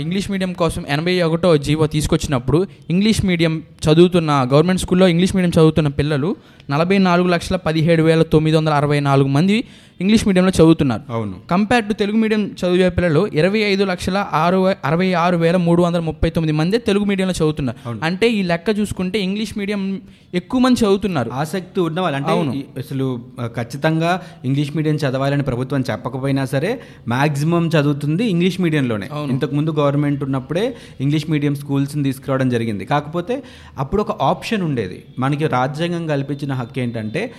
ఇంగ్లీష్ 0.00 0.28
మీడియం 0.30 0.52
కోసం 0.52 0.82
ఎనభై 0.88 1.12
ఒకటో 1.22 1.50
జీవో 1.56 1.84
తీసుకొచ్చినప్పుడు 1.86 2.58
ఇంగ్లీష్ 2.88 3.20
మీడియం 3.24 3.54
చదువుతున్న 3.84 4.30
గవర్నమెంట్ 4.52 4.80
స్కూల్లో 4.80 5.06
ఇంగ్లీష్ 5.08 5.34
మీడియం 5.36 5.52
చదువుతున్న 5.54 5.88
పిల్లలు 5.88 6.30
నలభై 6.70 6.98
నాలుగు 6.98 7.28
లక్షల 7.28 7.56
పదిహేడు 7.56 8.02
వేల 8.02 8.22
తొమ్మిది 8.22 8.56
వందల 8.56 8.72
అరవై 8.72 8.98
నాలుగు 9.00 9.28
మంది 9.28 9.58
ఇంగ్లీష్ 10.00 10.26
మీడియంలో 10.26 10.52
చదువుతున్నారు. 10.56 11.12
అవును. 11.12 11.34
కంపేర్ 11.50 11.84
టు 11.84 11.92
తెలుగు 11.92 12.16
మీడియం 12.16 12.46
చదివే 12.46 12.88
పిల్లలు 12.88 13.26
ఇరవై 13.26 13.58
ఐదు 13.58 13.84
లక్షల 13.84 14.26
ఆరు 14.32 14.74
అరవై 14.84 15.12
ఆరు 15.12 15.36
వేల 15.36 15.56
మూడు 15.56 15.82
వందల 15.82 16.00
ముప్పై 16.00 16.30
తొమ్మిది 16.30 16.58
మంది 16.58 16.78
తెలుగు 16.78 17.04
మీడియంలో 17.04 17.32
చదువుతున్నారు. 17.32 17.88
అంటే 18.04 18.30
ఈ 18.30 18.42
లెక్క 18.42 18.78
చూసుకుంటే 18.78 19.18
ఇంగ్లీష్ 19.18 19.58
మీడియం 19.58 20.00
ఎక్కువ 20.34 20.60
మంది 20.60 20.80
చదువుతున్నారు. 20.80 21.30
ఆసక్తి 21.30 21.80
ఉన్న 21.80 22.00
వాళ్ళు 22.00 22.16
అంటే 22.16 22.32
ఈ- 22.58 22.62
అసలు 22.78 23.20
ఖచ్చితంగా 23.46 24.22
ఇంగ్లీష్ 24.44 24.76
మీడియం 24.76 24.96
చదవాలని 24.96 25.42
ప్రభుత్వం 25.42 25.84
చెప్పకపోయినా 25.90 26.44
సరే 26.44 26.80
మాక్సిమం 27.08 27.68
చదువుతుంది 27.68 28.24
ఇంగ్లీష్ 28.24 28.60
మీడియంలోనే. 28.60 29.08
ఇంతకు 29.30 29.54
ముందు 29.54 29.70
గవర్నమెంట్ 29.70 30.24
ఉన్నప్పుడే 30.24 30.76
ఇంగ్లీష్ 31.00 31.30
మీడియం 31.30 31.54
స్కూల్స్ని 31.54 32.02
తీసుకురావడం 32.02 32.48
జరిగింది. 32.48 32.84
కాకపోతే 32.84 33.42
అప్పుడు 33.78 34.02
ఒక 34.02 34.22
ఆప్షన్ 34.22 34.62
ఉండేది. 34.62 35.02
మనకి 35.18 35.46
రాజ్యాంగం 35.46 36.06
కల్పించిన 36.06 36.52
హక్కు 36.52 36.80
ఏంటంటే 36.80 37.32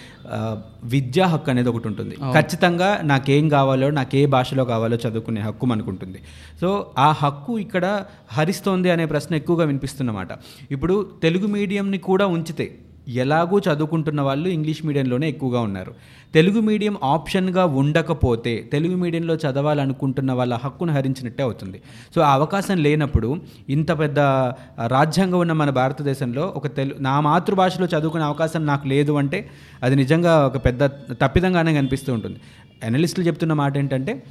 విద్యా 0.83 1.25
హక్కు 1.25 1.51
అనేది 1.51 1.69
ఒకటి 1.69 1.87
ఉంటుంది. 1.87 2.15
ఖచ్చితంగా 2.51 3.01
నాకేం 3.03 3.49
కావాలో 3.49 3.87
నాకు 3.89 4.15
ఏ 4.15 4.25
భాషలో 4.25 4.63
కావాలో 4.65 4.95
చదువుకునే 4.95 5.41
హక్కు 5.41 5.65
మనకుంటుంది. 5.65 6.19
సో 6.61 6.69
ఆ 6.97 7.11
హక్కు 7.11 7.53
ఇక్కడ 7.59 7.85
హరిస్తోంది 8.31 8.89
అనే 8.91 9.05
ప్రశ్న 9.05 9.35
ఎక్కువగా 9.35 9.65
వినిపిస్తున్నమాట. 9.65 10.27
ఇప్పుడు 10.71 10.95
తెలుగు 11.21 11.47
మీడియంని 11.47 11.97
కూడా 11.97 12.25
ఉంచితే 12.27 12.65
ఎలాగూ 13.07 13.59
చదువుకుంటున్న 13.59 14.21
వాళ్ళు 14.21 14.49
ఇంగ్లీష్ 14.49 14.85
మీడియంలోనే 14.85 15.29
ఎక్కువగా 15.29 15.61
ఉన్నారు. 15.61 15.95
తెలుగు 16.33 16.59
మీడియం 16.59 16.97
ఆప్షన్గా 17.03 17.65
ఉండకపోతే 17.65 18.69
తెలుగు 18.71 18.95
మీడియంలో 18.95 19.35
చదవాలనుకుంటున్న 19.35 20.31
వాళ్ళ 20.31 20.53
హక్కును 20.53 20.93
హరించినట్టే 20.93 21.43
అవుతుంది. 21.43 21.81
సో 22.15 22.21
ఆ 22.21 22.33
అవకాశం 22.33 22.77
లేనప్పుడు 22.77 23.37
ఇంత 23.69 23.99
పెద్ద 23.99 24.19
రాజ్యాంగం 24.87 25.39
ఉన్న 25.39 25.53
మన 25.53 25.69
భారతదేశంలో 25.69 26.53
ఒక 26.55 26.67
తెలు 26.67 26.95
నా 26.99 27.19
మాతృభాషలో 27.19 27.85
చదువుకునే 27.85 28.23
అవకాశం 28.23 28.65
నాకు 28.65 28.87
లేదు 28.87 29.11
అంటే 29.11 29.49
అది 29.83 29.95
నిజంగా 29.95 30.47
ఒక 30.47 30.65
పెద్ద 30.65 30.85
తప్పిదంగానే 31.11 31.73
కనిపిస్తూ 31.73 32.13
ఉంటుంది. 32.13 32.39
అనలిస్టులు 32.83 33.27
చెప్తున్న 33.27 33.53
మాట 33.53 33.77
ఏంటంటే 33.77 34.23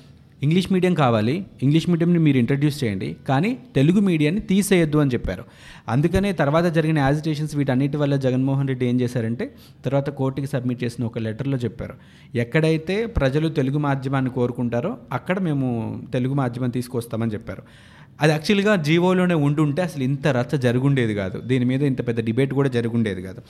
ఇంగ్లీష్ 0.43 0.73
మీడియం 0.73 0.95
కావాలి 0.95 1.47
ఇంగ్లీష్ 1.63 1.91
మీడియంని 1.91 2.19
మీరు 2.19 2.39
ఇంట్రడ్యూస్ 2.39 2.85
చేయండి 2.85 3.17
కానీ 3.29 3.59
తెలుగు 3.75 4.01
మీడియాన్ని 4.01 4.41
తీసేయొద్దు 4.41 4.99
అని 4.99 5.11
చెప్పారు. 5.11 5.45
అందుకనే 5.89 6.33
తర్వాత 6.33 6.65
జరిగిన 6.65 6.99
యాజిటేషన్స్ 6.99 7.57
వీటన్నిటి 7.57 7.97
వల్ల 7.97 8.17
జగన్మోహన్ 8.17 8.69
రెడ్డి 8.69 8.87
ఏం 8.87 9.01
చేశారంటే 9.01 9.55
తర్వాత 9.85 10.11
కోర్టుకి 10.11 10.47
సబ్మిట్ 10.47 10.85
చేసిన 10.85 11.05
ఒక 11.05 11.19
లెటర్లో 11.19 11.57
చెప్పారు. 11.57 11.95
ఎక్కడైతే 12.35 13.07
ప్రజలు 13.07 13.49
తెలుగు 13.49 13.79
మాధ్యమాన్ని 13.79 14.31
కోరుకుంటారో 14.31 14.99
అక్కడ 15.13 15.39
మేము 15.39 16.03
తెలుగు 16.13 16.35
మాధ్యమం 16.35 16.71
తీసుకొస్తామని 16.71 17.33
చెప్పారు. 17.33 17.63
అది 18.21 18.33
యాక్చువల్గా 18.33 18.77
జీవోలోనే 18.77 19.35
ఉండుంటే 19.35 19.83
అసలు 19.83 20.03
ఇంత 20.03 20.27
రచ్చ 20.27 20.57
జరుగుండేది 20.57 21.15
కాదు. 21.15 21.41
దీని 21.41 21.65
మీద 21.65 21.83
ఇంత 21.83 22.09
పెద్ద 22.09 22.25
డిబేట్ 22.25 22.55
కూడా 22.55 22.69
జరుగుండేది 22.69 23.23
కాదు. 23.23 23.43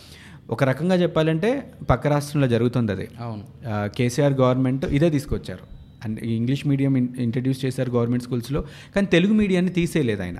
ఒక 0.50 0.64
రకంగా 0.64 0.94
చెప్పాలంటే 0.94 1.72
పక్క 1.90 2.06
రాష్ట్రంలో 2.06 2.48
జరుగుతుంది 2.48 2.92
అది. 2.92 3.08
అవును. 3.20 3.42
కేసీఆర్ 3.96 4.32
గవర్నమెంట్ 4.32 4.84
ఇదే 4.84 5.10
తీసుకొచ్చారు. 5.10 5.79
అండ్ 6.04 6.20
ఇంగ్లీష్ 6.24 6.66
మీడియం 6.66 6.96
ఇంట్రడ్యూస్ 6.96 7.64
చేశారు 7.64 7.90
గవర్నమెంట్ 7.90 8.24
స్కూల్స్లో 8.24 8.64
కానీ 8.94 9.06
తెలుగు 9.06 9.32
మీడియాన్ని 9.32 9.72
తీసేయలేదు 9.72 10.22
ఆయన. 10.22 10.38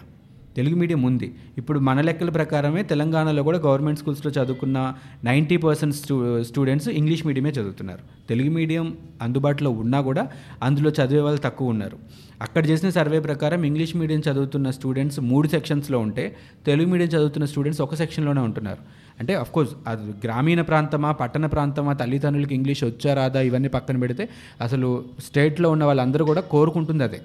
తెలుగు 0.57 0.75
మీడియం 0.75 1.03
ఉంది. 1.03 1.35
ఇప్పుడు 1.59 1.79
మన 1.79 2.01
లెక్కల 2.01 2.31
ప్రకారమే 2.31 2.83
తెలంగాణలో 2.83 3.43
కూడా 3.43 3.59
గవర్నమెంట్ 3.59 4.01
స్కూల్స్లో 4.01 4.33
చదువుకున్న 4.33 4.95
ninety 5.25 5.57
percent 5.57 5.97
stu 5.97 6.43
students 6.43 6.89
English 6.89 7.27
మీడియమే 7.27 7.51
చదువుతున్నారు. 7.51 8.29
తెలుగు 8.29 8.51
మీడియం 8.51 8.97
అందుబాటులో 9.23 9.71
ఉన్నా 9.71 10.01
కూడా 10.01 10.29
అందులో 10.63 10.91
చదివే 10.91 11.21
వాళ్ళు 11.21 11.41
తక్కువ 11.41 11.69
ఉన్నారు. 11.69 11.99
అక్కడ 12.43 12.67
చేసిన 12.67 12.91
సర్వే 12.91 13.21
ప్రకారం 13.21 13.65
ఇంగ్లీష్ 13.65 13.97
మీడియం 13.97 14.21
చదువుతున్న 14.21 14.71
స్టూడెంట్స్ 14.71 15.21
మూడు 15.21 15.49
సెక్షన్స్లో 15.49 15.99
ఉంటే 15.99 16.37
తెలుగు 16.67 16.89
మీడియం 16.89 17.11
చదువుతున్న 17.11 17.45
స్టూడెంట్స్ 17.45 17.83
ఒక 17.83 17.95
సెక్షన్లోనే 17.95 18.41
ఉంటున్నారు. 18.41 18.79
అంటే 19.21 19.35
అఫ్ 19.35 19.51
కోర్స్ 19.51 19.75
అది 19.87 20.03
గ్రామీణ 20.03 20.61
ప్రాంతమా 20.61 21.13
పట్టణ 21.13 21.47
ప్రాంతమా 21.47 21.93
తల్లిదండ్రులకి 21.93 22.55
ఇంగ్లీష్ 22.55 22.85
వచ్చా 22.85 23.15
రాదా 23.15 23.41
ఇవన్నీ 23.41 23.69
పక్కన 23.69 23.97
పెడితే 23.97 24.29
అసలు 24.61 25.05
స్టేట్లో 25.25 25.71
ఉన్న 25.71 25.85
వాళ్ళందరూ 25.85 26.25
కూడా 26.25 26.41
కోరుకుంటుంది 26.41 27.05
అదే. 27.05 27.21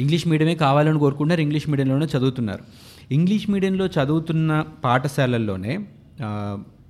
ఇంగ్లీష్ 0.00 0.28
మీడియమే 0.28 0.54
కావాలని 0.54 0.98
కోరుకుంటున్నారు 0.98 1.40
ఇంగ్లీష్ 1.40 1.68
మీడియంలోనే 1.70 2.06
చదువుతున్నారు. 2.16 2.62
ఇంగ్లీష్ 3.10 3.50
మీడియంలో 3.50 3.86
చదువుతున్న 3.86 4.64
పాఠశాలల్లోనే 4.84 5.78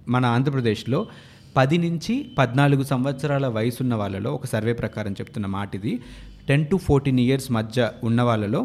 మన 0.09 0.27
ఆంధ్రప్రదేశ్లో 0.27 1.07
పది 1.57 1.79
నుంచి 1.79 2.15
పద్నాలుగు 2.39 2.83
సంవత్సరాల 2.83 3.47
వయసున్న 3.47 3.95
వాళ్ళలో 3.95 4.31
ఒక 4.35 4.47
సర్వే 4.47 4.73
ప్రకారం 4.73 5.13
చెప్తున్న 5.13 5.47
మాట 5.47 5.75
ఇది 5.75 6.01
టెన్ 6.49 6.67
టు 6.67 6.77
ఫోర్టీన్ 6.77 7.21
ఇయర్స్ 7.21 7.53
మధ్య 7.53 7.91
ఉన్న 8.05 8.23
వాళ్ళలో 8.23 8.61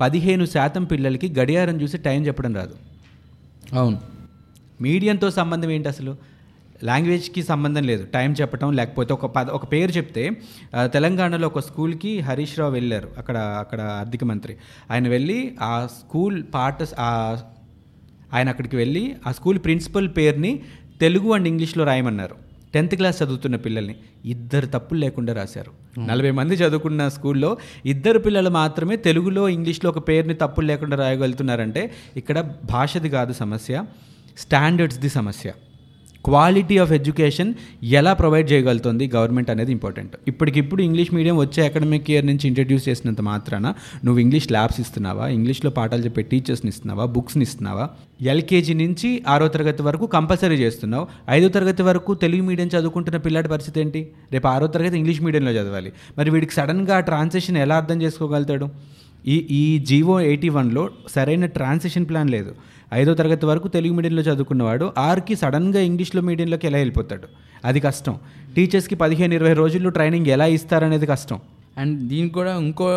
పదిహేను 0.00 0.44
శాతం 0.44 0.84
పిల్లలకి 0.84 1.34
గడియారం 1.38 1.82
చూసి 1.82 1.98
టైం 1.98 2.26
చెప్పడం 2.26 2.54
రాదు. 2.54 2.74
అవును. 3.74 4.00
మీడియంతో 4.80 5.30
సంబంధం 5.30 5.70
ఏంటి 5.70 5.88
అసలు? 5.88 6.16
లాంగ్వేజ్కి 6.82 7.42
సంబంధం 7.42 7.82
లేదు. 7.82 8.06
టైం 8.14 8.34
చెప్పటం 8.40 8.72
లేకపోతే 8.72 9.12
ఒక 9.12 9.26
పద 9.26 9.50
ఒక 9.50 9.72
పేరు 9.72 9.90
చెప్తే 9.90 10.30
తెలంగాణలో 10.84 11.46
ఒక 11.46 11.60
స్కూల్కి 11.60 12.20
హరీష్ 12.20 12.58
రావు 12.58 12.72
వెళ్ళారు. 12.72 13.08
అక్కడ 13.18 13.36
అక్కడ 13.36 13.80
ఆర్థిక 13.80 14.24
మంత్రి. 14.24 14.56
ఆయన 14.90 15.08
వెళ్ళి 15.08 15.54
ఆ 15.62 15.88
స్కూల్ 15.98 16.42
పాఠ 16.54 16.78
ఆయన 18.34 18.48
అక్కడికి 18.48 18.76
వెళ్ళి 18.76 19.16
ఆ 19.26 19.32
స్కూల్ 19.32 19.58
ప్రిన్సిపల్ 19.58 20.08
పేరుని 20.08 20.62
తెలుగు 21.00 21.32
అండ్ 21.32 21.48
ఇంగ్లీష్లో 21.48 21.84
రాయమన్నారు. 21.84 22.36
టెన్త్ 22.74 22.94
క్లాస్ 22.94 23.22
చదువుతున్న 23.22 23.56
పిల్లల్ని 23.56 23.96
ఇద్దరు 24.24 24.66
తప్పులు 24.66 24.98
లేకుండా 24.98 25.32
రాశారు. 25.32 26.00
నలభై 26.00 26.30
మంది 26.30 26.54
చదువుకున్న 26.54 27.08
స్కూల్లో 27.08 27.56
ఇద్దరు 27.86 28.18
పిల్లలు 28.18 28.50
మాత్రమే 28.50 28.96
తెలుగులో 28.96 29.48
ఇంగ్లీష్లో 29.48 29.90
ఒక 29.90 30.08
పేరుని 30.08 30.34
తప్పులు 30.34 30.66
లేకుండా 30.66 30.96
రాయగలుగుతున్నారంటే 30.96 31.92
ఇక్కడ 32.16 32.38
భాషది 32.70 33.10
కాదు 33.10 33.32
సమస్య 33.32 33.84
స్టాండర్డ్స్ది 34.38 35.08
సమస్య. 35.08 35.52
క్వాలిటీ 36.24 36.78
ఆఫ్ 36.78 36.92
ఎడ్యుకేషన్ 36.92 37.54
ఎలా 37.82 38.12
ప్రొవైడ్ 38.12 38.52
చేయగలుగుతుంది 38.52 39.10
గవర్నమెంట్ 39.14 39.50
అనేది 39.50 39.72
ఇంపార్టెంట్. 39.72 40.16
ఇప్పటికిప్పుడు 40.28 40.82
ఇంగ్లీష్ 40.82 41.14
మీడియం 41.14 41.36
వచ్చే 41.36 41.66
అకాడమిక్ 41.66 42.10
ఇయర్ 42.10 42.26
నుంచి 42.26 42.46
ఇంట్రడ్యూస్ 42.46 42.88
చేసినంత 42.88 43.20
మాత్రాన 43.20 43.66
నువ్వు 44.04 44.18
ఇంగ్లీష్ 44.18 44.52
ల్యాబ్స్ 44.52 44.80
ఇస్తున్నావా? 44.80 45.28
ఇంగ్లీష్లో 45.28 45.70
పాఠాలు 45.70 46.02
చెప్పే 46.02 46.22
టీచర్స్ని 46.22 46.68
ఇస్తున్నావా? 46.68 47.04
బుక్స్ని 47.04 47.42
ఇస్తున్నావా? 47.42 47.90
ఎల్కేజీ 48.22 48.74
నుంచి 48.74 49.22
ఆరో 49.28 49.48
తరగతి 49.48 49.82
వరకు 49.82 50.06
కంపల్సరీ 50.06 50.54
చేస్తున్నావు. 50.54 51.06
ఐదో 51.30 51.48
తరగతి 51.48 51.82
వరకు 51.82 52.14
తెలుగు 52.14 52.42
మీడియం 52.42 52.68
చదువుకుంటున్న 52.68 53.18
పిల్లాడి 53.18 53.48
పరిస్థితి 53.48 53.80
ఏంటి? 53.80 54.08
రేపు 54.32 54.46
ఆరో 54.46 54.66
తరగతి 54.66 54.96
ఇంగ్లీష్ 54.96 55.22
మీడియంలో 55.22 55.52
చదవాలి. 55.52 55.92
మరి 56.18 56.30
వీడికి 56.30 56.52
సడన్గా 56.52 57.00
ట్రాన్సాక్షన్ 57.00 57.56
ఎలా 57.56 57.76
అర్థం 57.76 58.02
చేసుకోగలుగుతాడు? 58.02 58.68
ఈ 59.26 59.46
ఈ 59.50 59.78
జీవో 59.78 60.20
ఎయిటీ 60.20 60.48
వన్లో 60.48 60.90
సరైన 61.10 61.46
ట్రాన్సిషన్ 61.46 62.08
ప్లాన్ 62.08 62.30
లేదు. 62.30 62.54
ఐదో 62.92 63.14
తరగతి 63.14 63.46
వరకు 63.46 63.68
తెలుగు 63.68 63.94
మీడియంలో 63.94 64.22
చదువుకున్నవాడు 64.22 64.92
ఆర్కి 64.98 65.36
సడన్గా 65.36 65.80
ఇంగ్లీష్లో 65.80 66.22
మీడియంలోకి 66.22 66.66
ఎలా 66.66 66.78
వెళ్ళిపోతాడు? 66.78 67.28
అది 67.64 67.80
కష్టం. 67.80 68.14
టీచర్స్కి 68.56 68.94
పదిహేను 68.94 69.34
ఇరవై 69.34 69.52
రోజుల్లో 69.52 69.90
ట్రైనింగ్ 69.90 70.26
ఎలా 70.26 70.46
ఇస్తారనేది 70.46 71.06
కష్టం. 71.06 71.40
అండ్ 71.78 72.08
దీనికి 72.08 72.34
కూడా 72.34 72.58
ఇంకో 72.58 72.88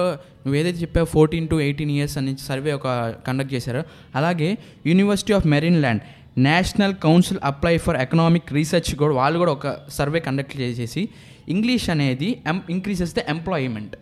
నువ్వు 0.45 0.55
ఏదైతే 0.55 0.77
చెప్పావు 0.77 1.05
ఫోర్టీన్ 1.05 1.47
టు 1.47 1.55
ఎయిటీన్ 1.55 1.91
ఇయర్స్ 1.91 2.17
అని 2.17 2.37
సర్వే 2.37 2.71
ఒక 2.71 2.87
కండక్ట్ 3.27 3.53
చేశారో. 3.53 3.83
అలాగే 4.15 4.57
university 4.87 5.33
of 5.33 5.47
Maryland 5.81 6.01
national 6.37 6.95
council 7.03 7.39
apply 7.43 7.77
for 7.77 7.95
economic 7.95 8.53
research 8.53 8.95
కూడా 8.95 9.15
వాళ్ళు 9.15 9.39
కూడా 9.39 9.51
ఒక 9.51 9.75
సర్వే 9.89 10.19
కండక్ట్ 10.19 10.57
చేసేసి 10.61 11.09
ఇంగ్లీష్ 11.49 11.89
అనేది 11.89 12.41
ఎం 12.47 12.61
ఇంక్రీజెస్ 12.69 13.15
ద 13.15 13.19
ఎంప్లాయ్మెంట్. 13.29 13.95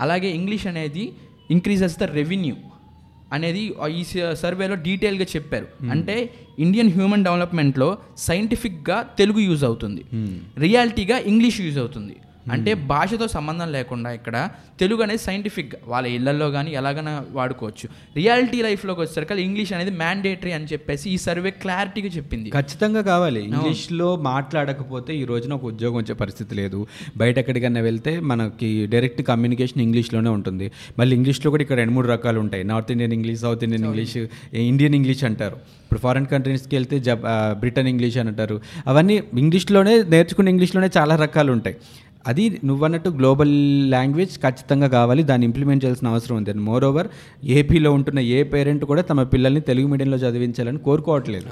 అలాగే 0.00 0.28
ఇంగ్లీష్ 0.28 0.66
అనేది 0.66 1.12
ఇంక్రీజెస్ 1.50 1.96
ద 1.98 2.02
రెవెన్యూ. 2.02 2.54
అనేది 3.32 3.62
ఈ 3.98 4.04
సర్వేలో 4.34 4.74
డీటెయిల్గా 4.74 5.26
చెప్పారు. 5.36 5.66
అంటే 5.90 6.16
ఇండియన్ 6.58 6.90
హ్యూమన్ 6.92 7.24
డెవలప్మెంట్లో 7.24 7.98
సైంటిఫిక్గా 8.18 8.98
తెలుగు 9.18 9.38
యూజ్ 9.38 9.64
అవుతుంది. 9.64 10.02
రియాలిటీగా 10.58 11.18
ఇంగ్లీష్ 11.18 11.60
యూజ్ 11.60 11.78
అవుతుంది. 11.78 12.16
అంటే 12.52 12.74
భాషతో 12.74 13.28
సంబంధం 13.28 13.72
లేకుండా 13.72 14.10
ఇక్కడ 14.12 14.50
తెలుగు 14.80 15.02
అనేది 15.02 15.18
సైంటిఫిక్ 15.18 15.74
వాళ్ళ 15.86 16.08
ఇళ్ళలో 16.08 16.50
కానీ 16.50 16.70
ఎలాగైనా 16.70 17.24
వాడుకోవచ్చు. 17.30 17.88
రియాలిటీ 18.16 18.62
లైఫ్లోకి 18.62 19.00
వచ్చేసరికి 19.00 19.42
ఇంగ్లీష్ 19.42 19.72
అనేది 19.72 19.90
మ్యాండేటరీ 19.90 20.52
అని 20.52 20.64
చెప్పేసి 20.64 21.10
ఈ 21.10 21.16
సర్వే 21.16 21.50
క్లారిటీగా 21.50 22.08
చెప్పింది. 22.08 22.50
ఖచ్చితంగా 22.50 23.02
కావాలి. 23.02 23.44
ఇంగ్లీష్లో 23.44 24.16
మాట్లాడకపోతే 24.16 25.16
ఈ 25.16 25.24
రోజున 25.24 25.52
ఒక 25.52 25.64
ఉద్యోగం 25.64 25.96
వచ్చే 25.96 26.14
పరిస్థితి 26.14 26.54
లేదు. 26.54 26.86
బయట 27.16 27.38
ఎక్కడికైనా 27.38 27.80
వెళ్తే 27.80 28.20
మనకి 28.20 28.86
డైరెక్ట్ 28.86 29.22
కమ్యూనికేషన్ 29.22 29.82
ఇంగ్లీష్లోనే 29.82 30.30
ఉంటుంది. 30.30 30.72
మళ్ళీ 30.98 31.16
ఇంగ్లీష్లో 31.16 31.50
కూడా 31.50 31.62
ఇక్కడ 31.62 31.76
రెండు 31.76 31.92
మూడు 31.92 32.08
రకాలు 32.08 32.40
ఉంటాయి. 32.40 32.64
North 32.64 32.92
Indian 32.92 33.12
English 33.12 33.40
south 33.40 33.64
Indian 33.64 33.84
English 33.84 34.16
Indian 34.52 34.94
English 34.94 35.24
అంటారు. 35.24 35.56
ఇప్పుడు 35.56 36.00
ఫారెన్ 36.00 36.26
కంట్రీస్కి 36.26 36.76
వెళ్తే 36.76 37.02
ఆ, 37.26 37.52
బ్రిటన్ 37.58 37.88
ఇంగ్లీష్ 37.88 38.16
అని 38.16 38.28
అంటారు. 38.28 38.60
అవన్నీ 38.86 39.22
ఇంగ్లీష్లోనే 39.38 40.02
నేర్చుకున్న 40.02 40.48
ఇంగ్లీష్లోనే 40.48 40.90
చాలా 40.98 41.16
రకాలు 41.16 41.52
ఉంటాయి. 41.52 41.76
అది 42.26 42.60
నువ్వన్నట్టు 42.64 43.08
గ్లోబల్ 43.08 43.90
లాంగ్వేజ్ 43.90 44.38
ఖచ్చితంగా 44.38 44.88
కావాలి 44.88 45.22
దాన్ని 45.22 45.44
ఇంప్లిమెంట్ 45.44 45.84
చేయాల్సిన 45.84 46.08
అవసరం 46.08 46.36
ఉంది. 46.36 46.50
అండ్ 46.50 46.62
మోర్ 46.62 46.84
ఓవర్ 46.84 47.08
ఏపీలో 47.44 47.92
ఉంటున్న 47.92 48.18
ఏ 48.18 48.42
పేరెంట్ 48.42 48.84
కూడా 48.84 49.02
తమ 49.02 49.22
పిల్లల్ని 49.22 49.60
తెలుగు 49.60 49.86
మీడియంలో 49.86 50.16
చదివించాలని 50.16 50.78
కోరుకోవట్లేదు. 50.78 51.46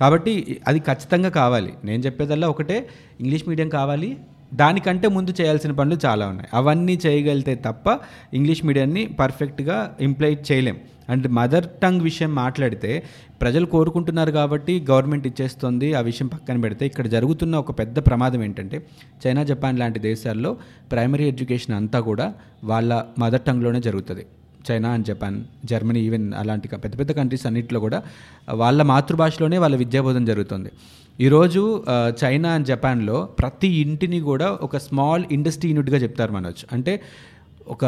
కాబట్టి 0.00 0.60
అది 0.68 0.78
ఖచ్చితంగా 0.78 1.28
కావాలి. 1.28 1.72
నేను 1.84 2.02
చెప్పేదల్లా 2.02 2.48
ఒకటే 2.48 2.88
ఇంగ్లీష్ 3.20 3.48
మీడియం 3.48 3.68
కావాలి. 3.68 4.16
దానికంటే 4.54 5.08
ముందు 5.08 5.34
చేయాల్సిన 5.40 5.72
పనులు 5.72 5.98
చాలా 6.06 6.26
ఉన్నాయి. 6.26 6.48
అవన్నీ 6.54 7.00
చేయగలిగితే 7.06 7.54
తప్ప 7.54 7.98
ఇంగ్లీష్ 8.34 8.66
మీడియాన్ని 8.66 9.06
పర్ఫెక్ట్గా 9.06 9.96
ఇంప్లైట్ 10.00 10.52
చేయలేం. 10.52 10.76
అండ్ 11.10 11.26
మదర్ 11.38 11.66
టంగ్ 11.82 12.02
విషయం 12.08 12.32
మాట్లాడితే 12.34 12.90
ప్రజలు 13.42 13.66
కోరుకుంటున్నారు 13.66 14.32
కాబట్టి 14.38 14.74
గవర్నమెంట్ 14.90 15.26
ఇచ్చేస్తుంది 15.30 15.88
ఆ 15.94 16.00
విషయం 16.00 16.28
పక్కన 16.28 16.56
పెడితే 16.60 16.84
ఇక్కడ 16.86 17.06
జరుగుతున్న 17.06 17.56
ఒక 17.56 17.72
పెద్ద 17.80 17.98
ప్రమాదం 18.08 18.42
ఏంటంటే 18.44 18.78
చైనా 19.22 19.44
జపాన్ 19.44 19.78
లాంటి 19.78 20.00
దేశాల్లో 20.10 20.52
ప్రైమరీ 20.92 21.26
ఎడ్యుకేషన్ 21.32 21.74
అంతా 21.74 22.00
కూడా 22.00 22.28
వాళ్ళ 22.64 22.90
మదర్ 23.18 23.44
టంగ్లోనే 23.48 23.80
జరుగుతుంది. 23.80 24.24
China 24.68 24.88
and 24.94 25.06
Japan 25.06 25.36
Germany 25.64 26.00
even 26.06 26.26
అలాంటి 26.34 26.68
పెద్ద 26.68 26.94
పెద్ద 27.00 27.10
కంట్రీస్ 27.12 27.46
అన్నింటిలో 27.46 27.80
కూడా 27.80 27.98
వాళ్ళ 28.62 28.80
మాతృభాషలోనే 28.82 29.58
వాళ్ళ 29.58 29.76
విద్యాబోధన 29.76 30.24
జరుగుతుంది. 30.24 30.70
ఈరోజు 31.20 31.62
చైనా 32.24 32.50
అండ్ 32.56 32.66
జపాన్లో 32.66 33.16
ప్రతి 33.38 33.68
ఇంటిని 33.84 34.18
కూడా 34.20 34.48
ఒక 34.62 34.76
స్మాల్ 34.76 35.24
ఇండస్ట్రీ 35.32 35.68
యూనిట్గా 35.70 35.98
చెప్తారు 35.98 36.32
మనొచ్చు 36.32 36.66
అంటే 36.76 36.92
ఒక 37.74 37.84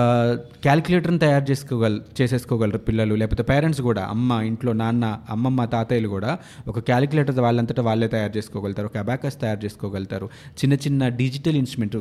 క్యాలిక్యులేటర్ని 0.64 1.20
తయారు 1.24 1.46
చేసుకోగల 1.50 1.94
చేసేసుకోగలరు 2.18 2.80
పిల్లలు 2.88 3.14
లేకపోతే 3.20 3.44
పేరెంట్స్ 3.50 3.80
కూడా 3.86 4.02
అమ్మ 4.14 4.32
ఇంట్లో 4.50 4.72
నాన్న 4.80 5.04
అమ్మమ్మ 5.34 5.64
తాతయ్యలు 5.74 6.08
కూడా 6.16 6.32
ఒక 6.70 6.78
క్యాలిక్యులేటర్ 6.88 7.40
వాళ్ళంతటా 7.46 7.82
వాళ్ళే 7.88 8.08
తయారు 8.14 8.32
చేసుకోగలుగుతారు 8.36 8.88
ఒక 8.90 8.98
అబాకస్ 9.04 9.38
తయారు 9.42 9.60
చేసుకోగలుగుతారు. 9.64 10.26
చిన్న 10.60 10.74
చిన్న 10.84 11.08
డిజిటల్ 11.22 11.58
ఇన్స్ట్రుమెంట్ 11.62 11.96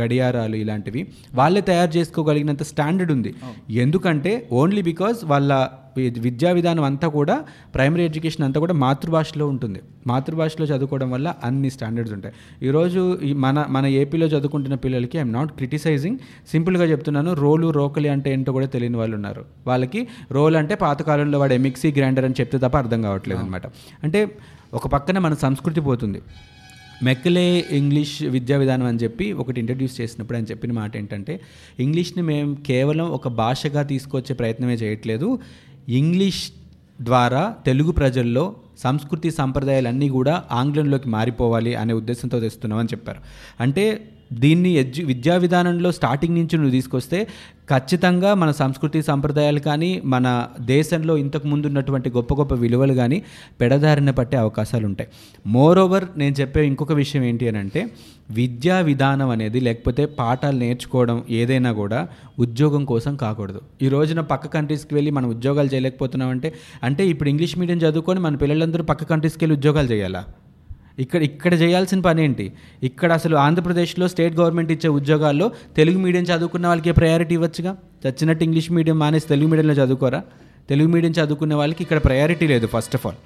గడియారాలు 0.00 0.56
ఇలాంటివి 0.64 1.02
వాళ్ళే 1.40 1.62
తయారు 1.70 1.92
చేసుకోగలిగినంత 1.98 2.66
స్టాండర్డ్ 2.72 3.12
ఉంది. 3.16 3.32
ఎందుకంటే 3.84 4.32
ఓన్లీ 4.62 4.84
బికాజ్ 4.90 5.18
వాళ్ళ 5.34 5.52
విద్యా 6.06 6.52
విధానం 6.52 6.84
అంతా 6.84 7.08
కూడా 7.08 7.44
ప్రైమరీ 7.74 8.04
ఎడ్యుకేషన్ 8.04 8.44
అంతా 8.44 8.60
కూడా 8.60 8.74
మాతృభాషలో 8.74 9.48
ఉంటుంది. 9.48 9.80
మాతృభాషలో 10.06 10.66
చదువుకోవడం 10.66 11.10
వల్ల 11.10 11.34
అన్ని 11.44 11.70
స్టాండర్డ్స్ 11.70 12.14
ఉంటాయి. 12.14 12.34
ఈరోజు 12.66 13.18
ఈ 13.22 13.32
మన 13.32 13.66
మన 13.68 13.86
ఏపీలో 13.86 14.26
చదువుకుంటున్న 14.26 14.74
పిల్లలకి 14.74 15.18
ఐఎమ్ 15.18 15.32
నాట్ 15.32 15.52
క్రిటిసైజింగ్ 15.52 16.18
సింపుల్గా 16.50 16.84
చెప్తున్నాను 16.84 17.32
రోలు 17.32 17.70
రోకలి 17.70 18.08
అంటే 18.08 18.32
ఏంటో 18.32 18.52
కూడా 18.52 18.66
తెలియని 18.66 18.96
వాళ్ళు 18.96 19.16
ఉన్నారు. 19.16 19.44
వాళ్ళకి 19.66 20.08
రోల్ 20.32 20.56
అంటే 20.56 20.74
పాతకాలంలో 20.74 21.38
వాడు 21.38 21.54
మిక్సీ 21.54 21.92
గ్రైండర్ 21.92 22.24
అని 22.24 22.34
చెప్తే 22.40 22.58
తప్ప 22.58 22.76
అర్థం 22.76 23.02
కావట్లేదు 23.02 23.40
అనమాట 23.40 23.66
అంటే 24.02 24.30
ఒక 24.74 24.86
పక్కన 24.86 25.18
మన 25.18 25.34
సంస్కృతి 25.34 25.80
పోతుంది. 25.80 26.22
మెక్కలే 27.02 27.64
ఇంగ్లీష్ 27.70 28.22
విద్యా 28.22 28.58
విధానం 28.58 28.86
అని 28.86 28.98
చెప్పి 28.98 29.32
ఒకటి 29.32 29.60
ఇంట్రడ్యూస్ 29.60 30.00
చేసినప్పుడు 30.00 30.38
ఆయన 30.38 30.46
చెప్పిన 30.46 30.72
మాట 30.72 30.96
ఏంటంటే 30.96 31.40
ఇంగ్లీష్ని 31.80 32.22
మేము 32.22 32.56
కేవలం 32.66 33.04
ఒక 33.04 33.28
భాషగా 33.28 33.82
తీసుకొచ్చే 33.82 34.34
ప్రయత్నమే 34.34 34.74
చేయట్లేదు. 34.74 35.38
ఇంగ్లీష్ 35.88 36.50
ద్వారా 37.02 37.54
తెలుగు 37.66 37.92
ప్రజల్లో 37.92 38.56
సంస్కృతి 38.78 39.30
సాంప్రదాయాలన్నీ 39.30 40.08
కూడా 40.08 40.44
ఆంగ్లంలోకి 40.52 41.08
మారిపోవాలి 41.08 41.74
అనే 41.74 41.92
ఉద్దేశంతో 41.92 42.40
తెస్తున్నామని 42.40 42.88
చెప్పారు. 42.88 43.20
అంటే 43.60 44.14
దీన్ని 44.32 44.70
ఎడ్యు 44.72 45.06
విద్యా 45.06 45.36
విధానంలో 45.36 45.92
స్టార్టింగ్ 45.92 46.34
నుంచి 46.34 46.56
నువ్వు 46.56 46.70
తీసుకొస్తే 46.70 47.26
ఖచ్చితంగా 47.68 48.34
మన 48.34 48.50
సంస్కృతి 48.50 49.02
సంప్రదాయాలు 49.02 49.60
కానీ 49.60 50.02
మన 50.04 50.48
దేశంలో 50.60 51.16
ఇంతకు 51.16 51.46
ముందు 51.46 51.66
ఉన్నటువంటి 51.66 52.10
గొప్ప 52.10 52.34
గొప్ప 52.34 52.54
విలువలు 52.54 52.94
కానీ 52.94 53.22
పెడదారిన 53.60 54.10
పట్టే 54.10 54.36
అవకాశాలు 54.36 54.86
ఉంటాయి. 54.86 55.08
మోర్ 55.46 55.78
ఓవర్ 55.78 56.04
నేను 56.16 56.34
చెప్పే 56.40 56.66
ఇంకొక 56.66 56.92
విషయం 56.92 57.24
ఏంటి 57.24 57.48
అని 57.48 57.58
అంటే 57.58 57.88
విద్యా 58.30 58.80
విధానం 58.80 59.30
అనేది 59.30 59.60
లేకపోతే 59.60 60.04
పాఠాలు 60.06 60.58
నేర్చుకోవడం 60.58 61.24
ఏదైనా 61.30 61.72
కూడా 61.72 62.08
ఉద్యోగం 62.38 62.84
కోసం 62.84 63.16
కాకూడదు. 63.16 63.62
ఈ 63.82 63.88
రోజున 63.88 64.20
పక్క 64.20 64.46
కంట్రీస్కి 64.46 64.94
వెళ్ళి 64.94 65.10
మనం 65.10 65.28
ఉద్యోగాలు 65.28 65.68
చేయలేకపోతున్నామంటే 65.68 66.54
అంటే 66.82 67.06
ఇప్పుడు 67.08 67.28
ఇంగ్లీష్ 67.28 67.58
మీడియం 67.58 67.78
చదువుకొని 67.78 68.20
మన 68.20 68.36
పిల్లలందరూ 68.36 68.84
పక్క 68.84 69.04
కంట్రీస్కి 69.04 69.44
వెళ్ళి 69.44 69.56
ఉద్యోగాలు 69.58 69.88
చేయాలా? 69.88 70.24
ఇక్కడ 70.98 71.22
ఇక్కడ 71.22 71.54
చేయాల్సిన 71.54 72.00
పని 72.00 72.24
ఏంటి? 72.24 72.52
ఇక్కడ 72.82 73.12
అసలు 73.12 73.36
ఆంధ్రప్రదేశ్లో 73.36 74.08
స్టేట్ 74.08 74.36
గవర్నమెంట్ 74.36 74.72
ఇచ్చే 74.72 74.88
ఉద్యోగాల్లో 74.88 75.50
తెలుగు 75.76 75.98
మీడియం 75.98 76.24
చదువుకున్న 76.24 76.66
వాళ్ళకి 76.66 76.92
ప్రయారిటీ 76.92 77.34
ఇవ్వచ్చుగా? 77.34 77.76
చచ్చినట్టు 78.06 78.44
ఇంగ్లీష్ 78.44 78.72
మీడియం 78.72 78.98
మానేసి 78.98 79.28
తెలుగు 79.28 79.48
మీడియంలో 79.48 79.74
చదువుకోరా? 79.74 80.22
తెలుగు 80.70 80.88
మీడియం 80.88 81.12
చదువుకునే 81.12 81.54
వాళ్ళకి 81.54 81.82
ఇక్కడ 81.82 82.04
ప్రయారిటీ 82.04 82.46
లేదు 82.46 82.66
ఫస్ట్ 82.66 82.96
ఆఫ్ 82.96 83.06
ఆల్ 83.06 83.20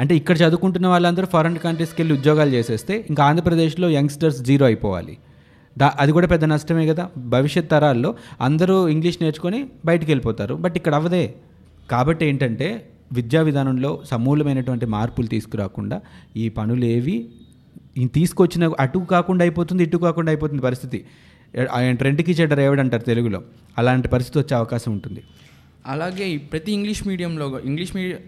అంటే 0.00 0.16
ఇక్కడ 0.16 0.36
చదువుకుంటున్న 0.36 0.86
వాళ్ళందరూ 0.86 1.26
ఫారెన్ 1.26 1.56
కంట్రీస్కి 1.58 2.02
వెళ్ళి 2.02 2.18
ఉద్యోగాలు 2.18 2.50
చేసేస్తే 2.50 3.04
ఇంకా 3.08 3.24
ఆంధ్రప్రదేశ్లో 3.24 3.90
యంగ్స్టర్స్ 3.90 4.40
జీరో 4.42 4.66
అయిపోవాలి. 4.66 5.18
దా 5.78 5.94
అది 5.98 6.12
కూడా 6.12 6.26
పెద్ద 6.26 6.44
నష్టమే 6.44 6.86
కదా? 6.86 7.08
భవిష్యత్ 7.16 7.70
తరాల్లో 7.70 8.14
అందరూ 8.40 8.88
ఇంగ్లీష్ 8.88 9.18
నేర్చుకొని 9.22 9.66
బయటికి 9.84 10.10
వెళ్ళిపోతారు. 10.12 10.54
బట్ 10.54 10.76
ఇక్కడ 10.76 10.94
అవదే 10.94 11.34
కాబట్టి 11.90 12.26
ఏంటంటే 12.26 12.68
విద్యా 13.12 13.42
విధానంలో 13.42 14.02
సమూలమైనటువంటి 14.10 14.86
మార్పులు 14.86 15.26
తీసుకురాకుండా 15.26 16.00
ఈ 16.36 16.48
పనులేవి 16.48 17.28
ఈ 17.98 18.06
తీసుకొచ్చిన 18.06 18.70
అటు 18.80 18.98
కాకుండా 18.98 19.42
అయిపోతుంది 19.42 19.82
ఇటు 19.82 19.96
కాకుండా 19.96 20.30
అయిపోతుంది 20.30 20.62
పరిస్థితి. 20.62 21.04
ఆయన 21.72 21.94
ట్రెండ్కి 21.94 22.32
చెడ్డర్ 22.32 22.60
ఏవడంటారు 22.60 23.02
తెలుగులో. 23.02 23.42
అలాంటి 23.78 24.08
పరిస్థితి 24.08 24.38
వచ్చే 24.38 24.56
అవకాశం 24.56 24.92
ఉంటుంది. 24.92 25.22
అలాగే 25.86 26.36
ప్రతి 26.36 26.72
ఇంగ్లీష్ 26.72 27.08
మీడియంలో 27.08 27.60
ఇంగ్లీష్ 27.64 27.96
మీడియం 27.96 28.18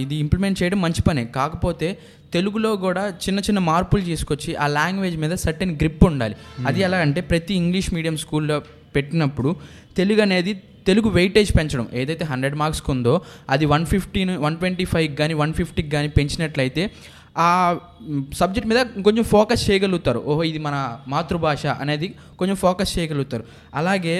ఇది 0.00 0.14
ఇంప్లిమెంట్ 0.14 0.62
చేయడం 0.62 0.80
మంచి 0.80 1.02
పనే. 1.02 1.24
కాకపోతే 1.24 1.98
తెలుగులో 2.32 2.76
కూడా 2.76 3.08
చిన్న 3.08 3.38
చిన్న 3.38 3.58
మార్పులు 3.58 4.02
తీసుకొచ్చి 4.02 4.54
ఆ 4.54 4.66
లాంగ్వేజ్ 4.66 5.16
మీద 5.16 5.34
సర్టెన్ 5.34 5.74
గ్రిప్ 5.76 6.04
ఉండాలి. 6.04 6.36
అది 6.66 6.80
ఎలా 6.80 6.98
అంటే 6.98 7.20
ప్రతి 7.20 7.54
ఇంగ్లీష్ 7.54 7.94
మీడియం 7.94 8.16
స్కూల్లో 8.16 8.62
పెట్టినప్పుడు 8.96 9.56
తెలుగు 9.96 10.20
అనేది 10.22 10.62
తెలుగు 10.88 11.08
వెయిటేజ్ 11.18 11.50
పెంచడం. 11.58 11.86
ఏదైతే 12.00 12.24
హండ్రెడ్ 12.30 12.56
మార్క్స్కి 12.62 12.90
ఉందో 12.94 13.14
అది 13.54 13.64
వన్ 13.74 13.86
ఫిఫ్టీన్ 13.92 14.32
వన్ 14.44 14.56
ట్వంటీ 14.62 14.86
ఫైవ్కి 14.92 15.16
కానీ 15.22 15.34
వన్ 15.42 15.54
ఫిఫ్టీకి 15.58 15.90
కానీ 15.96 16.08
పెంచినట్లయితే 16.18 16.84
ఆ 17.44 17.48
సబ్జెక్ట్ 18.40 18.68
మీద 18.70 18.80
కొంచెం 19.06 19.24
ఫోకస్ 19.32 19.62
చేయగలుగుతారు. 19.70 20.20
ఓహో 20.30 20.42
ఇది 20.50 20.60
మన 20.66 20.76
మాతృభాష 21.14 21.66
అనేది 21.84 22.08
కొంచెం 22.38 22.56
ఫోకస్ 22.64 22.92
చేయగలుగుతారు. 22.98 23.44
అలాగే 23.80 24.14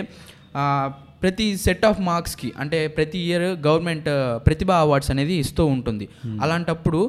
ప్రతి 1.23 1.46
సెట్ 1.62 1.85
ఆఫ్ 1.88 2.00
మార్క్స్కి 2.08 2.49
అంటే 2.62 2.78
ప్రతి 2.96 3.18
ఇయర్ 3.28 3.46
గవర్నమెంట్ 3.66 4.08
ప్రతిభా 4.46 4.76
అవార్డ్స్ 4.87 5.11
అనేది 5.14 5.35
ఇస్తూ 5.44 5.62
ఉంటుంది. 5.76 6.06
అలాంటప్పుడు 6.44 7.00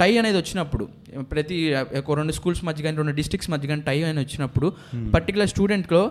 టై 0.00 0.10
అనేది 0.20 0.38
వచ్చినప్పుడు 0.38 0.84
ప్రతి 1.32 1.56
రెండు 2.18 2.34
స్కూల్స్ 2.38 2.62
మధ్య 2.68 2.80
కానీ 2.84 2.96
రెండు 3.02 3.14
డిస్ట్రిక్ట్స్ 3.20 3.50
మధ్య 3.52 3.68
కానీ 3.70 3.82
టై 3.88 3.96
అనేది 4.02 4.20
వచ్చినప్పుడు 4.24 4.68
పర్టికులర్ 5.14 5.50
స్టూడెంట్లో 5.54 6.02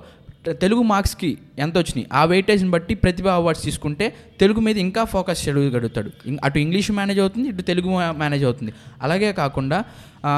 తెలుగు 0.48 0.82
మార్క్స్కి 0.82 1.38
ఎంత 1.60 1.78
వచ్చినాయి? 1.78 2.08
ఆ 2.14 2.26
వెయిటేజ్ని 2.26 2.70
బట్టి 2.72 2.94
ప్రతిభ 2.96 3.28
అవార్డ్స్ 3.28 3.64
తీసుకుంటే 3.66 4.16
తెలుగు 4.40 4.60
మీద 4.60 4.78
ఇంకా 4.78 5.04
ఫోకస్ 5.04 5.42
చేయగలుగుతాడు. 5.48 6.12
అటు 6.44 6.60
ఇంగ్లీష్ 6.60 6.92
మేనేజ్ 6.92 7.20
అవుతుంది 7.20 7.48
ఇటు 7.50 7.62
తెలుగు 7.62 7.90
మేనేజ్ 8.22 8.44
అవుతుంది. 8.44 8.74
అలాగే 9.02 9.34
కాకుండా 9.34 9.80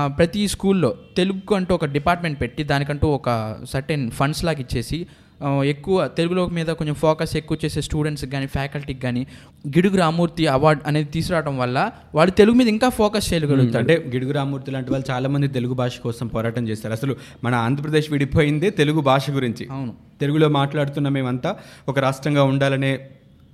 ప్రతి 0.08 0.48
స్కూల్లో 0.48 0.98
తెలుగు 1.18 1.54
అంటూ 1.56 1.76
ఒక 1.76 1.86
డిపార్ట్మెంట్ 1.86 2.42
పెట్టి 2.42 2.64
దానికంటూ 2.64 3.08
ఒక 3.08 3.30
సర్టెన్ 3.70 4.12
ఫండ్స్ 4.12 4.44
లాగా 4.46 4.60
ఇచ్చేసి 4.60 5.08
ఎక్కువ 5.64 6.08
తెలుగులో 6.08 6.48
మీద 6.48 6.66
కొంచెం 6.66 6.94
ఫోకస్ 6.94 7.38
ఎక్కువ 7.38 7.58
చేసే 7.66 7.82
స్టూడెంట్స్కి 7.82 8.32
కానీ 8.32 8.48
ఫ్యాకల్టీకి 8.48 9.00
కానీ 9.00 9.28
గిడుగు 9.68 9.98
రామూర్తి 9.98 10.48
అవార్డ్ 10.48 10.82
అనేది 10.88 11.12
తీసుకురావడం 11.12 11.58
వల్ల 11.58 11.92
వాడు 12.16 12.32
తెలుగు 12.32 12.56
మీద 12.56 12.68
ఇంకా 12.68 12.90
ఫోకస్ 12.90 13.34
చేయగలుగుతాడు 13.34 13.78
అంటే 13.78 14.12
గిడుగు 14.14 14.32
రామూర్తి 14.32 14.72
లాంటి 14.72 14.92
వాళ్ళు 14.92 15.12
చాలా 15.12 15.30
మంది 15.30 15.48
తెలుగు 15.48 15.74
భాష 15.74 15.98
కోసం 15.98 16.28
పోరాటం 16.28 16.68
చేస్తారు. 16.68 16.94
అసలు 16.94 17.16
మన 17.44 17.56
ఆంధ్రప్రదేశ్ 17.56 18.12
విడిపోయిందే 18.12 18.70
తెలుగు 18.70 19.00
భాష 19.02 19.30
గురించి. 19.30 19.68
అవును. 19.72 19.94
తెలుగులో 20.22 20.50
మాట్లాడుతున్న 20.50 21.10
మేమంతా 21.10 21.56
ఒక 21.90 22.00
రాష్ట్రంగా 22.00 22.44
ఉండాలనే 22.44 23.10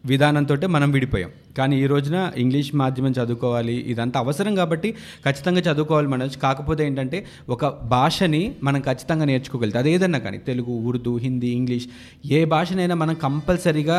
విధానంతో 0.06 0.68
మనం 0.68 0.92
విడిపోయాం. 0.92 1.30
కానీ 1.58 1.76
ఈ 1.84 1.86
రోజున 1.94 2.18
ఇంగ్లీష్ 2.44 2.72
మాధ్యమం 2.82 3.14
చదువుకోవాలి 3.20 3.76
ఇదంతా 3.94 4.18
అవసరం 4.20 4.54
కాబట్టి 4.56 4.92
ఖచ్చితంగా 5.26 5.62
చదువుకోవాలి 5.68 6.10
మనం 6.14 6.30
కాకపోతే 6.44 6.82
ఏంటంటే 6.88 7.20
ఒక 7.56 7.66
భాషని 7.96 8.44
మనం 8.64 8.80
ఖచ్చితంగా 8.82 9.26
నేర్చుకోగలుగుతాం. 9.32 9.82
అది 9.84 9.92
ఏదన్నా 9.96 10.20
కానీ 10.26 10.40
తెలుగు 10.50 10.74
ఉర్దూ 10.90 11.14
హిందీ 11.26 11.52
ఇంగ్లీష్ 11.60 11.88
ఏ 12.38 12.42
భాషనైనా 12.56 12.98
మనం 13.04 13.18
కంపల్సరీగా 13.26 13.98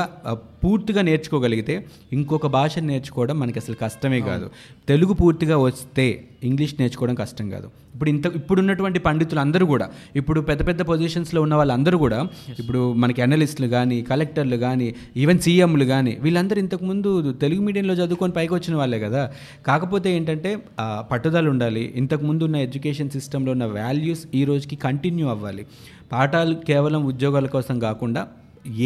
పూర్తిగా 0.63 1.03
నేర్చుకోగలిగితే 1.09 1.75
ఇంకొక 2.13 2.47
భాషను 2.59 2.87
నేర్చుకోవడం 2.93 3.37
మనకి 3.43 3.59
అసలు 3.63 3.77
కష్టమే 3.85 4.21
కాదు. 4.31 4.47
తెలుగు 4.89 5.13
పూర్తిగా 5.21 5.57
వస్తే 5.67 6.07
ఇంగ్లీష్ 6.49 6.75
నేర్చుకోవడం 6.81 7.17
కష్టం 7.21 7.47
కాదు. 7.55 7.69
ఇప్పుడు 7.95 8.11
ఇంత 8.11 8.27
ఇప్పుడున్నటువంటి 8.39 8.99
పండితులు 9.07 9.41
అందరూ 9.45 9.65
కూడా 9.71 9.87
ఇప్పుడు 10.21 10.41
పెద్ద 10.49 10.61
పెద్ద 10.69 10.83
పొజిషన్స్లో 10.91 11.39
ఉన్న 11.47 11.55
వాళ్ళందరూ 11.61 11.97
కూడా 12.03 12.19
ఇప్పుడు 12.63 12.81
మనకి 13.03 13.21
అనలిస్టులు 13.23 13.69
కానీ 13.77 13.97
కలెక్టర్లు 14.11 14.59
కానీ 14.67 14.89
ఈవెన్ 15.23 15.41
సీఎంలు 15.47 15.87
కానీ 15.93 16.13
వీళ్ళందరూ 16.25 16.59
ఇంతకుముందు 16.65 17.13
తెలుగు 17.49 17.65
మీడియంలో 17.67 17.95
చదువుకొని 17.95 18.33
పైకి 18.33 18.55
వచ్చిన 18.55 18.75
వాళ్ళే 18.77 18.99
కదా. 19.01 19.21
కాకపోతే 19.67 20.09
ఏంటంటే 20.17 20.51
పట్టుదల 21.11 21.49
ఉండాలి. 21.49 21.93
ఇంతకుముందు 21.97 22.45
ఉన్న 22.45 22.57
ఎడ్యుకేషన్ 22.57 23.11
సిస్టంలో 23.11 23.53
ఉన్న 23.53 23.65
వాల్యూస్ 23.65 24.25
ఈ 24.35 24.45
రోజుకి 24.45 24.77
కంటిన్యూ 24.77 25.29
అవ్వాలి. 25.29 25.67
పాఠాలు 26.13 26.55
కేవలం 26.55 27.05
ఉద్యోగాల 27.05 27.47
కోసం 27.47 27.79
కాకుండా 27.79 28.27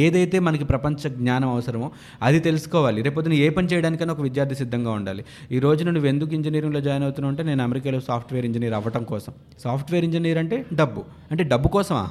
ఏదైతే 0.03 0.39
మనకి 0.39 0.65
ప్రపంచ 0.65 1.09
జ్ఞానం 1.09 1.49
అవసరమో 1.49 1.91
అది 2.23 2.39
తెలుసుకోవాలి. 2.41 3.03
రేపొద్దున 3.03 3.35
ఏ 3.35 3.49
పని 3.49 3.67
చేయడానికైనా 3.67 4.13
ఒక 4.13 4.21
విద్యార్థి 4.21 4.55
సిద్ధంగా 4.55 4.91
ఉండాలి. 4.91 5.25
ఈ 5.53 5.59
రోజు 5.59 5.85
నువ్వు 5.85 6.09
ఎందుకు 6.09 6.35
ఇంజనీరింగ్లో 6.35 6.81
జాయిన్ 6.81 7.05
అవుతున్నావు 7.05 7.33
అంటే 7.33 7.43
నేను 7.43 7.63
అమెరికాలో 7.65 8.01
సాఫ్ట్వేర్ 8.01 8.47
ఇంజనీర్ 8.47 8.75
అవ్వటం 8.75 9.05
కోసం. 9.05 9.33
సాఫ్ట్వేర్ 9.65 10.05
ఇంజనీర్ 10.05 10.39
అంటే 10.39 10.67
డబ్బు. 10.75 11.03
అంటే 11.31 11.45
డబ్బు 11.45 11.69
కోసమా? 11.69 12.05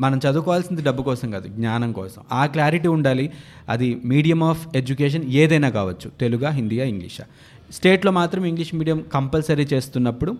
మనం 0.00 0.18
చదువుకోవాల్సింది 0.18 0.82
డబ్బు 0.82 1.02
కోసం 1.02 1.30
కాదు 1.30 1.48
జ్ఞానం 1.48 1.92
కోసం. 1.92 2.22
ఆ 2.32 2.46
క్లారిటీ 2.46 2.88
ఉండాలి. 2.88 3.32
అది 3.68 4.00
మీడియం 4.04 4.42
ఆఫ్ 4.42 4.76
ఎడ్యుకేషన్ 4.76 5.24
ఏదైనా 5.24 5.68
కావచ్చు. 5.70 6.10
తెలుగా 6.20 6.50
హిందీయా 6.50 6.84
ఇంగ్లీషా. 6.84 7.24
స్టేట్లో 7.72 8.12
మాత్రం 8.12 8.44
ఇంగ్లీష్ 8.44 8.74
మీడియం 8.74 9.04
కంపల్సరీ 9.14 9.66
చేస్తున్నప్పుడు 9.72 10.32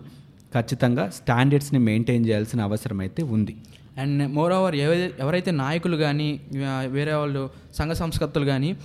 ఖచ్చితంగా 0.55 1.09
స్టాండర్డ్స్ని 1.09 1.79
మెయింటైన్ 1.79 2.25
చేయాల్సిన 2.25 2.61
అవసరం 2.61 2.99
అయితే 2.99 3.23
ఉంది. 3.23 3.55
అండ్ 4.01 4.31
మోర్ 4.33 4.53
ఓవర్ 4.53 4.75
ఎవరైతే 4.75 5.51
నాయకులు 5.51 5.97
కానీ 5.97 6.41
వేరే 6.85 7.13
వాళ్ళు 7.13 7.49
సంఘ 7.75 7.91
సంస్కర్తలు 7.91 8.45
కానీ 8.45 8.77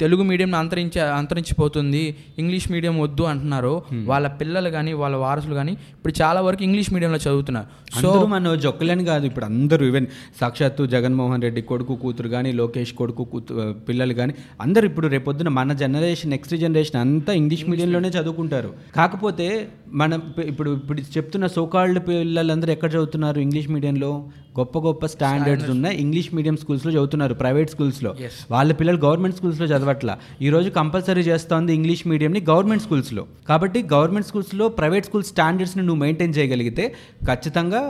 తెలుగు 0.00 0.22
మీడియం 0.22 0.54
అంతరించి 0.54 1.00
అంతరించిపోతుంది 1.00 2.16
ఇంగ్లీష్ 2.38 2.72
మీడియం 2.72 3.00
వద్దు 3.00 3.22
అంటున్నారో. 3.22 3.82
వాళ్ళ 4.06 4.26
పిల్లలు 4.28 4.70
కానీ 4.70 4.92
వాళ్ళ 4.92 5.16
వారసులు 5.16 5.54
కానీ 5.54 5.72
ఇప్పుడు 5.72 6.22
చాలా 6.22 6.40
వరకు 6.40 6.62
ఇంగ్లీష్ 6.62 6.92
మీడియంలో 6.92 7.18
చదువుతున్నారు. 7.18 7.68
సో 8.02 8.26
మన 8.26 8.54
జొక్కలని 8.54 9.04
కాదు 9.04 9.26
ఇప్పుడు 9.26 9.44
అందరూ 9.44 9.86
ఈవెన్ 9.86 10.06
సాక్షాత్తు 10.40 10.86
జగన్మోహన్ 10.86 11.42
రెడ్డి 11.42 11.62
కొడుకు 11.62 11.94
కూతురు 11.94 12.28
కానీ 12.28 12.52
లోకేష్ 12.52 12.92
కొడుకు 12.92 13.24
కూతు 13.24 13.74
పిల్లలు 13.88 14.14
కానీ 14.14 14.34
అందరూ 14.60 14.86
ఇప్పుడు 14.86 15.06
రేపొద్దున 15.06 15.48
మన 15.48 15.72
జనరేషన్ 15.72 16.30
నెక్స్ట్ 16.30 16.56
జనరేషన్ 16.56 17.00
అంతా 17.00 17.32
ఇంగ్లీష్ 17.32 17.68
మీడియంలోనే 17.68 18.08
చదువుకుంటారు. 18.08 18.74
కాకపోతే 18.96 19.68
మన 19.92 20.20
ఇప్పుడు 20.46 20.70
ఇప్పుడు 20.70 21.00
చెప్తున్న 21.00 21.46
సోకాల్డ్ 21.46 22.08
పిల్లలందరూ 22.08 22.72
ఎక్కడ 22.72 22.90
చదువుతున్నారు 22.90 23.40
ఇంగ్లీష్ 23.40 23.70
మీడియంలో? 23.70 24.30
గొప్ప 24.58 24.78
గొప్ప 24.78 25.06
స్టాండర్డ్స్ 25.06 25.68
ఉన్న 25.70 25.86
ఇంగ్లీష్ 26.02 26.28
మీడియం 26.34 26.56
స్కూల్స్లో 26.56 26.90
చదువుతున్నారు 26.92 27.34
ప్రైవేట్ 27.34 27.70
స్కూల్స్లో 27.70 28.10
వాళ్ళ 28.50 28.70
పిల్లలు 28.72 28.98
గవర్నమెంట్ 29.04 29.36
స్కూల్స్లో 29.36 29.66
చదవట్లా. 29.66 30.14
ఈ 30.42 30.48
రోజు 30.48 30.70
కంపల్సరీ 30.70 31.20
చేస్తోంది 31.20 31.74
ఇంగ్లీష్ 31.74 32.02
మీడియంని 32.08 32.40
గవర్నమెంట్ 32.50 32.82
స్కూల్స్లో 32.82 33.24
కాబట్టి 33.48 33.82
గవర్నమెంట్ 33.94 34.28
స్కూల్స్లో 34.28 34.68
ప్రైవేట్ 34.68 35.06
స్కూల్ 35.06 35.24
స్టాండర్డ్స్ని 35.24 35.84
నువ్వు 35.86 36.00
మెయింటైన్ 36.04 36.34
చేయగలిగితే 36.38 36.86
ఖచ్చితంగా 37.26 37.82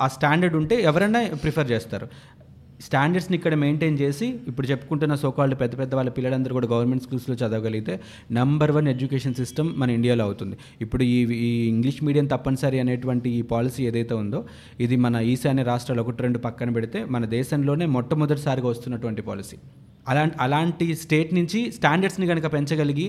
ఆ 0.00 0.08
స్టాండర్డ్ 0.16 0.56
ఉంటే 0.56 0.76
ఎవరైనా 0.82 1.22
ప్రిఫర్ 1.42 1.70
చేస్తారు. 1.70 2.08
స్టాండర్డ్స్ని 2.80 3.36
ఇక్కడ 3.36 3.54
మెయింటైన్ 3.54 3.98
చేసి 3.98 4.26
ఇప్పుడు 4.48 4.66
చెప్పుకుంటున్న 4.66 5.14
సోకాళ్ళు 5.14 5.54
పెద్ద 5.54 5.78
పెద్ద 5.78 5.94
వాళ్ళ 5.94 6.10
పిల్లలందరూ 6.10 6.54
కూడా 6.54 6.66
గవర్నమెంట్ 6.66 7.04
స్కూల్స్లో 7.04 7.34
చదవగలిగితే 7.36 8.00
నంబర్ 8.32 8.72
వన్ 8.72 8.88
ఎడ్యుకేషన్ 8.88 9.34
సిస్టమ్ 9.34 9.72
మన 9.76 9.90
ఇండియాలో 9.90 10.24
అవుతుంది. 10.24 10.56
ఇప్పుడు 10.80 11.02
ఈ 11.02 11.18
ఈ 11.48 11.68
ఇంగ్లీష్ 11.68 12.04
మీడియం 12.04 12.26
తప్పనిసరి 12.26 12.80
అనేటువంటి 12.80 13.30
ఈ 13.30 13.42
పాలసీ 13.42 13.86
ఏదైతే 13.86 14.14
ఉందో 14.14 14.44
ఇది 14.80 14.96
మన 14.96 15.16
ఈశాన్య 15.16 15.62
రాష్ట్రాలు 15.62 16.02
ఒకటి 16.02 16.22
రెండు 16.22 16.38
పక్కన 16.38 16.70
పెడితే 16.70 17.04
మన 17.04 17.24
దేశంలోనే 17.24 17.86
మొట్టమొదటిసారిగా 17.86 18.68
వస్తున్నటువంటి 18.68 19.22
పాలసీ 19.22 19.58
అలాంటి 20.08 20.36
అలాంటి 20.40 20.86
స్టేట్ 20.94 21.34
నుంచి 21.34 21.58
స్టాండర్డ్స్ని 21.72 22.26
కనుక 22.26 22.46
పెంచగలిగి 22.52 23.04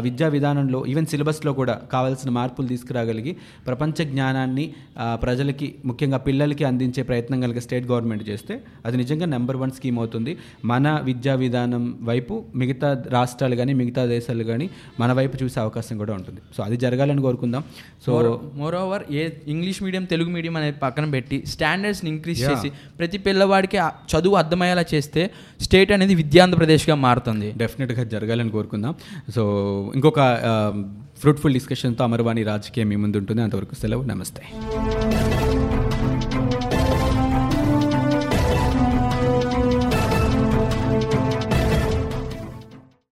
విద్యా 0.00 0.28
విధానంలో 0.28 0.86
ఈవెన్ 0.86 1.06
సిలబస్లో 1.06 1.52
కూడా 1.52 1.74
కావాల్సిన 1.92 2.30
మార్పులు 2.30 2.66
తీసుకురాగలిగి 2.66 3.32
ప్రపంచ 3.66 4.04
జ్ఞానాన్ని 4.12 4.64
ప్రజలకి 5.24 5.68
ముఖ్యంగా 5.84 6.18
పిల్లలకి 6.26 6.64
అందించే 6.64 7.02
ప్రయత్నం 7.02 7.40
కనుక 7.40 7.58
స్టేట్ 7.58 7.86
గవర్నమెంట్ 7.86 8.24
చేస్తే 8.28 8.60
అది 8.86 8.96
నిజంగా 8.96 9.26
నెంబర్ 9.26 9.56
వన్ 9.56 9.70
స్కీమ్ 9.70 9.98
అవుతుంది. 9.98 10.32
మన 10.64 10.86
విద్యా 11.04 11.34
విధానం 11.34 11.84
వైపు 12.02 12.34
మిగతా 12.62 12.90
రాష్ట్రాలు 13.16 13.56
కానీ 13.56 13.72
మిగతా 13.80 14.04
దేశాలు 14.14 14.44
కానీ 14.44 14.70
మన 15.00 15.12
వైపు 15.12 15.36
చూసే 15.42 15.60
అవకాశం 15.60 15.98
కూడా 15.98 16.14
ఉంటుంది. 16.14 16.40
సో 16.56 16.62
అది 16.62 16.76
జరగాలని 16.76 17.22
కోరుకుందాం. 17.22 17.64
సో 18.06 18.12
మోర్ 18.62 18.74
ఓవర్ 18.74 19.04
ఏ 19.12 19.28
ఇంగ్లీష్ 19.46 19.82
మీడియం 19.82 20.04
తెలుగు 20.04 20.30
మీడియం 20.30 20.56
అనేది 20.56 20.78
పక్కన 20.86 21.10
పెట్టి 21.16 21.42
స్టాండర్డ్స్ని 21.54 22.10
ఇంక్రీజ్ 22.10 22.42
చేసి 22.48 22.70
ప్రతి 22.98 23.18
పిల్లవాడికి 23.18 23.78
ఆ 23.86 23.90
చదువు 24.12 24.36
అర్థమయ్యేలా 24.42 24.84
చేస్తే 24.94 25.30
స్టేట్ 25.66 25.92
అనేది 25.92 26.14
విద్యాంధ్రప్రదేశ్గా 26.36 26.94
మారుతుంది. 26.96 27.52
డెఫినెట్గా 27.56 28.04
జరగాలని 28.04 28.50
కోరుకుందాం. 28.50 28.94
సో 29.34 29.42
ఇంకొక 29.94 30.20
ఫ్రూట్ఫుల్ 31.18 31.52
డిస్కషన్తో 31.52 32.04
అమర్వాణి 32.04 32.42
రాజకీయం 32.42 32.88
మీ 32.88 32.96
ముందు 32.96 33.16
ఉంటుంది 33.16 33.42
అంతవరకు 33.42 33.74
సెలవు. 33.74 34.02
నమస్తే. 34.02 34.42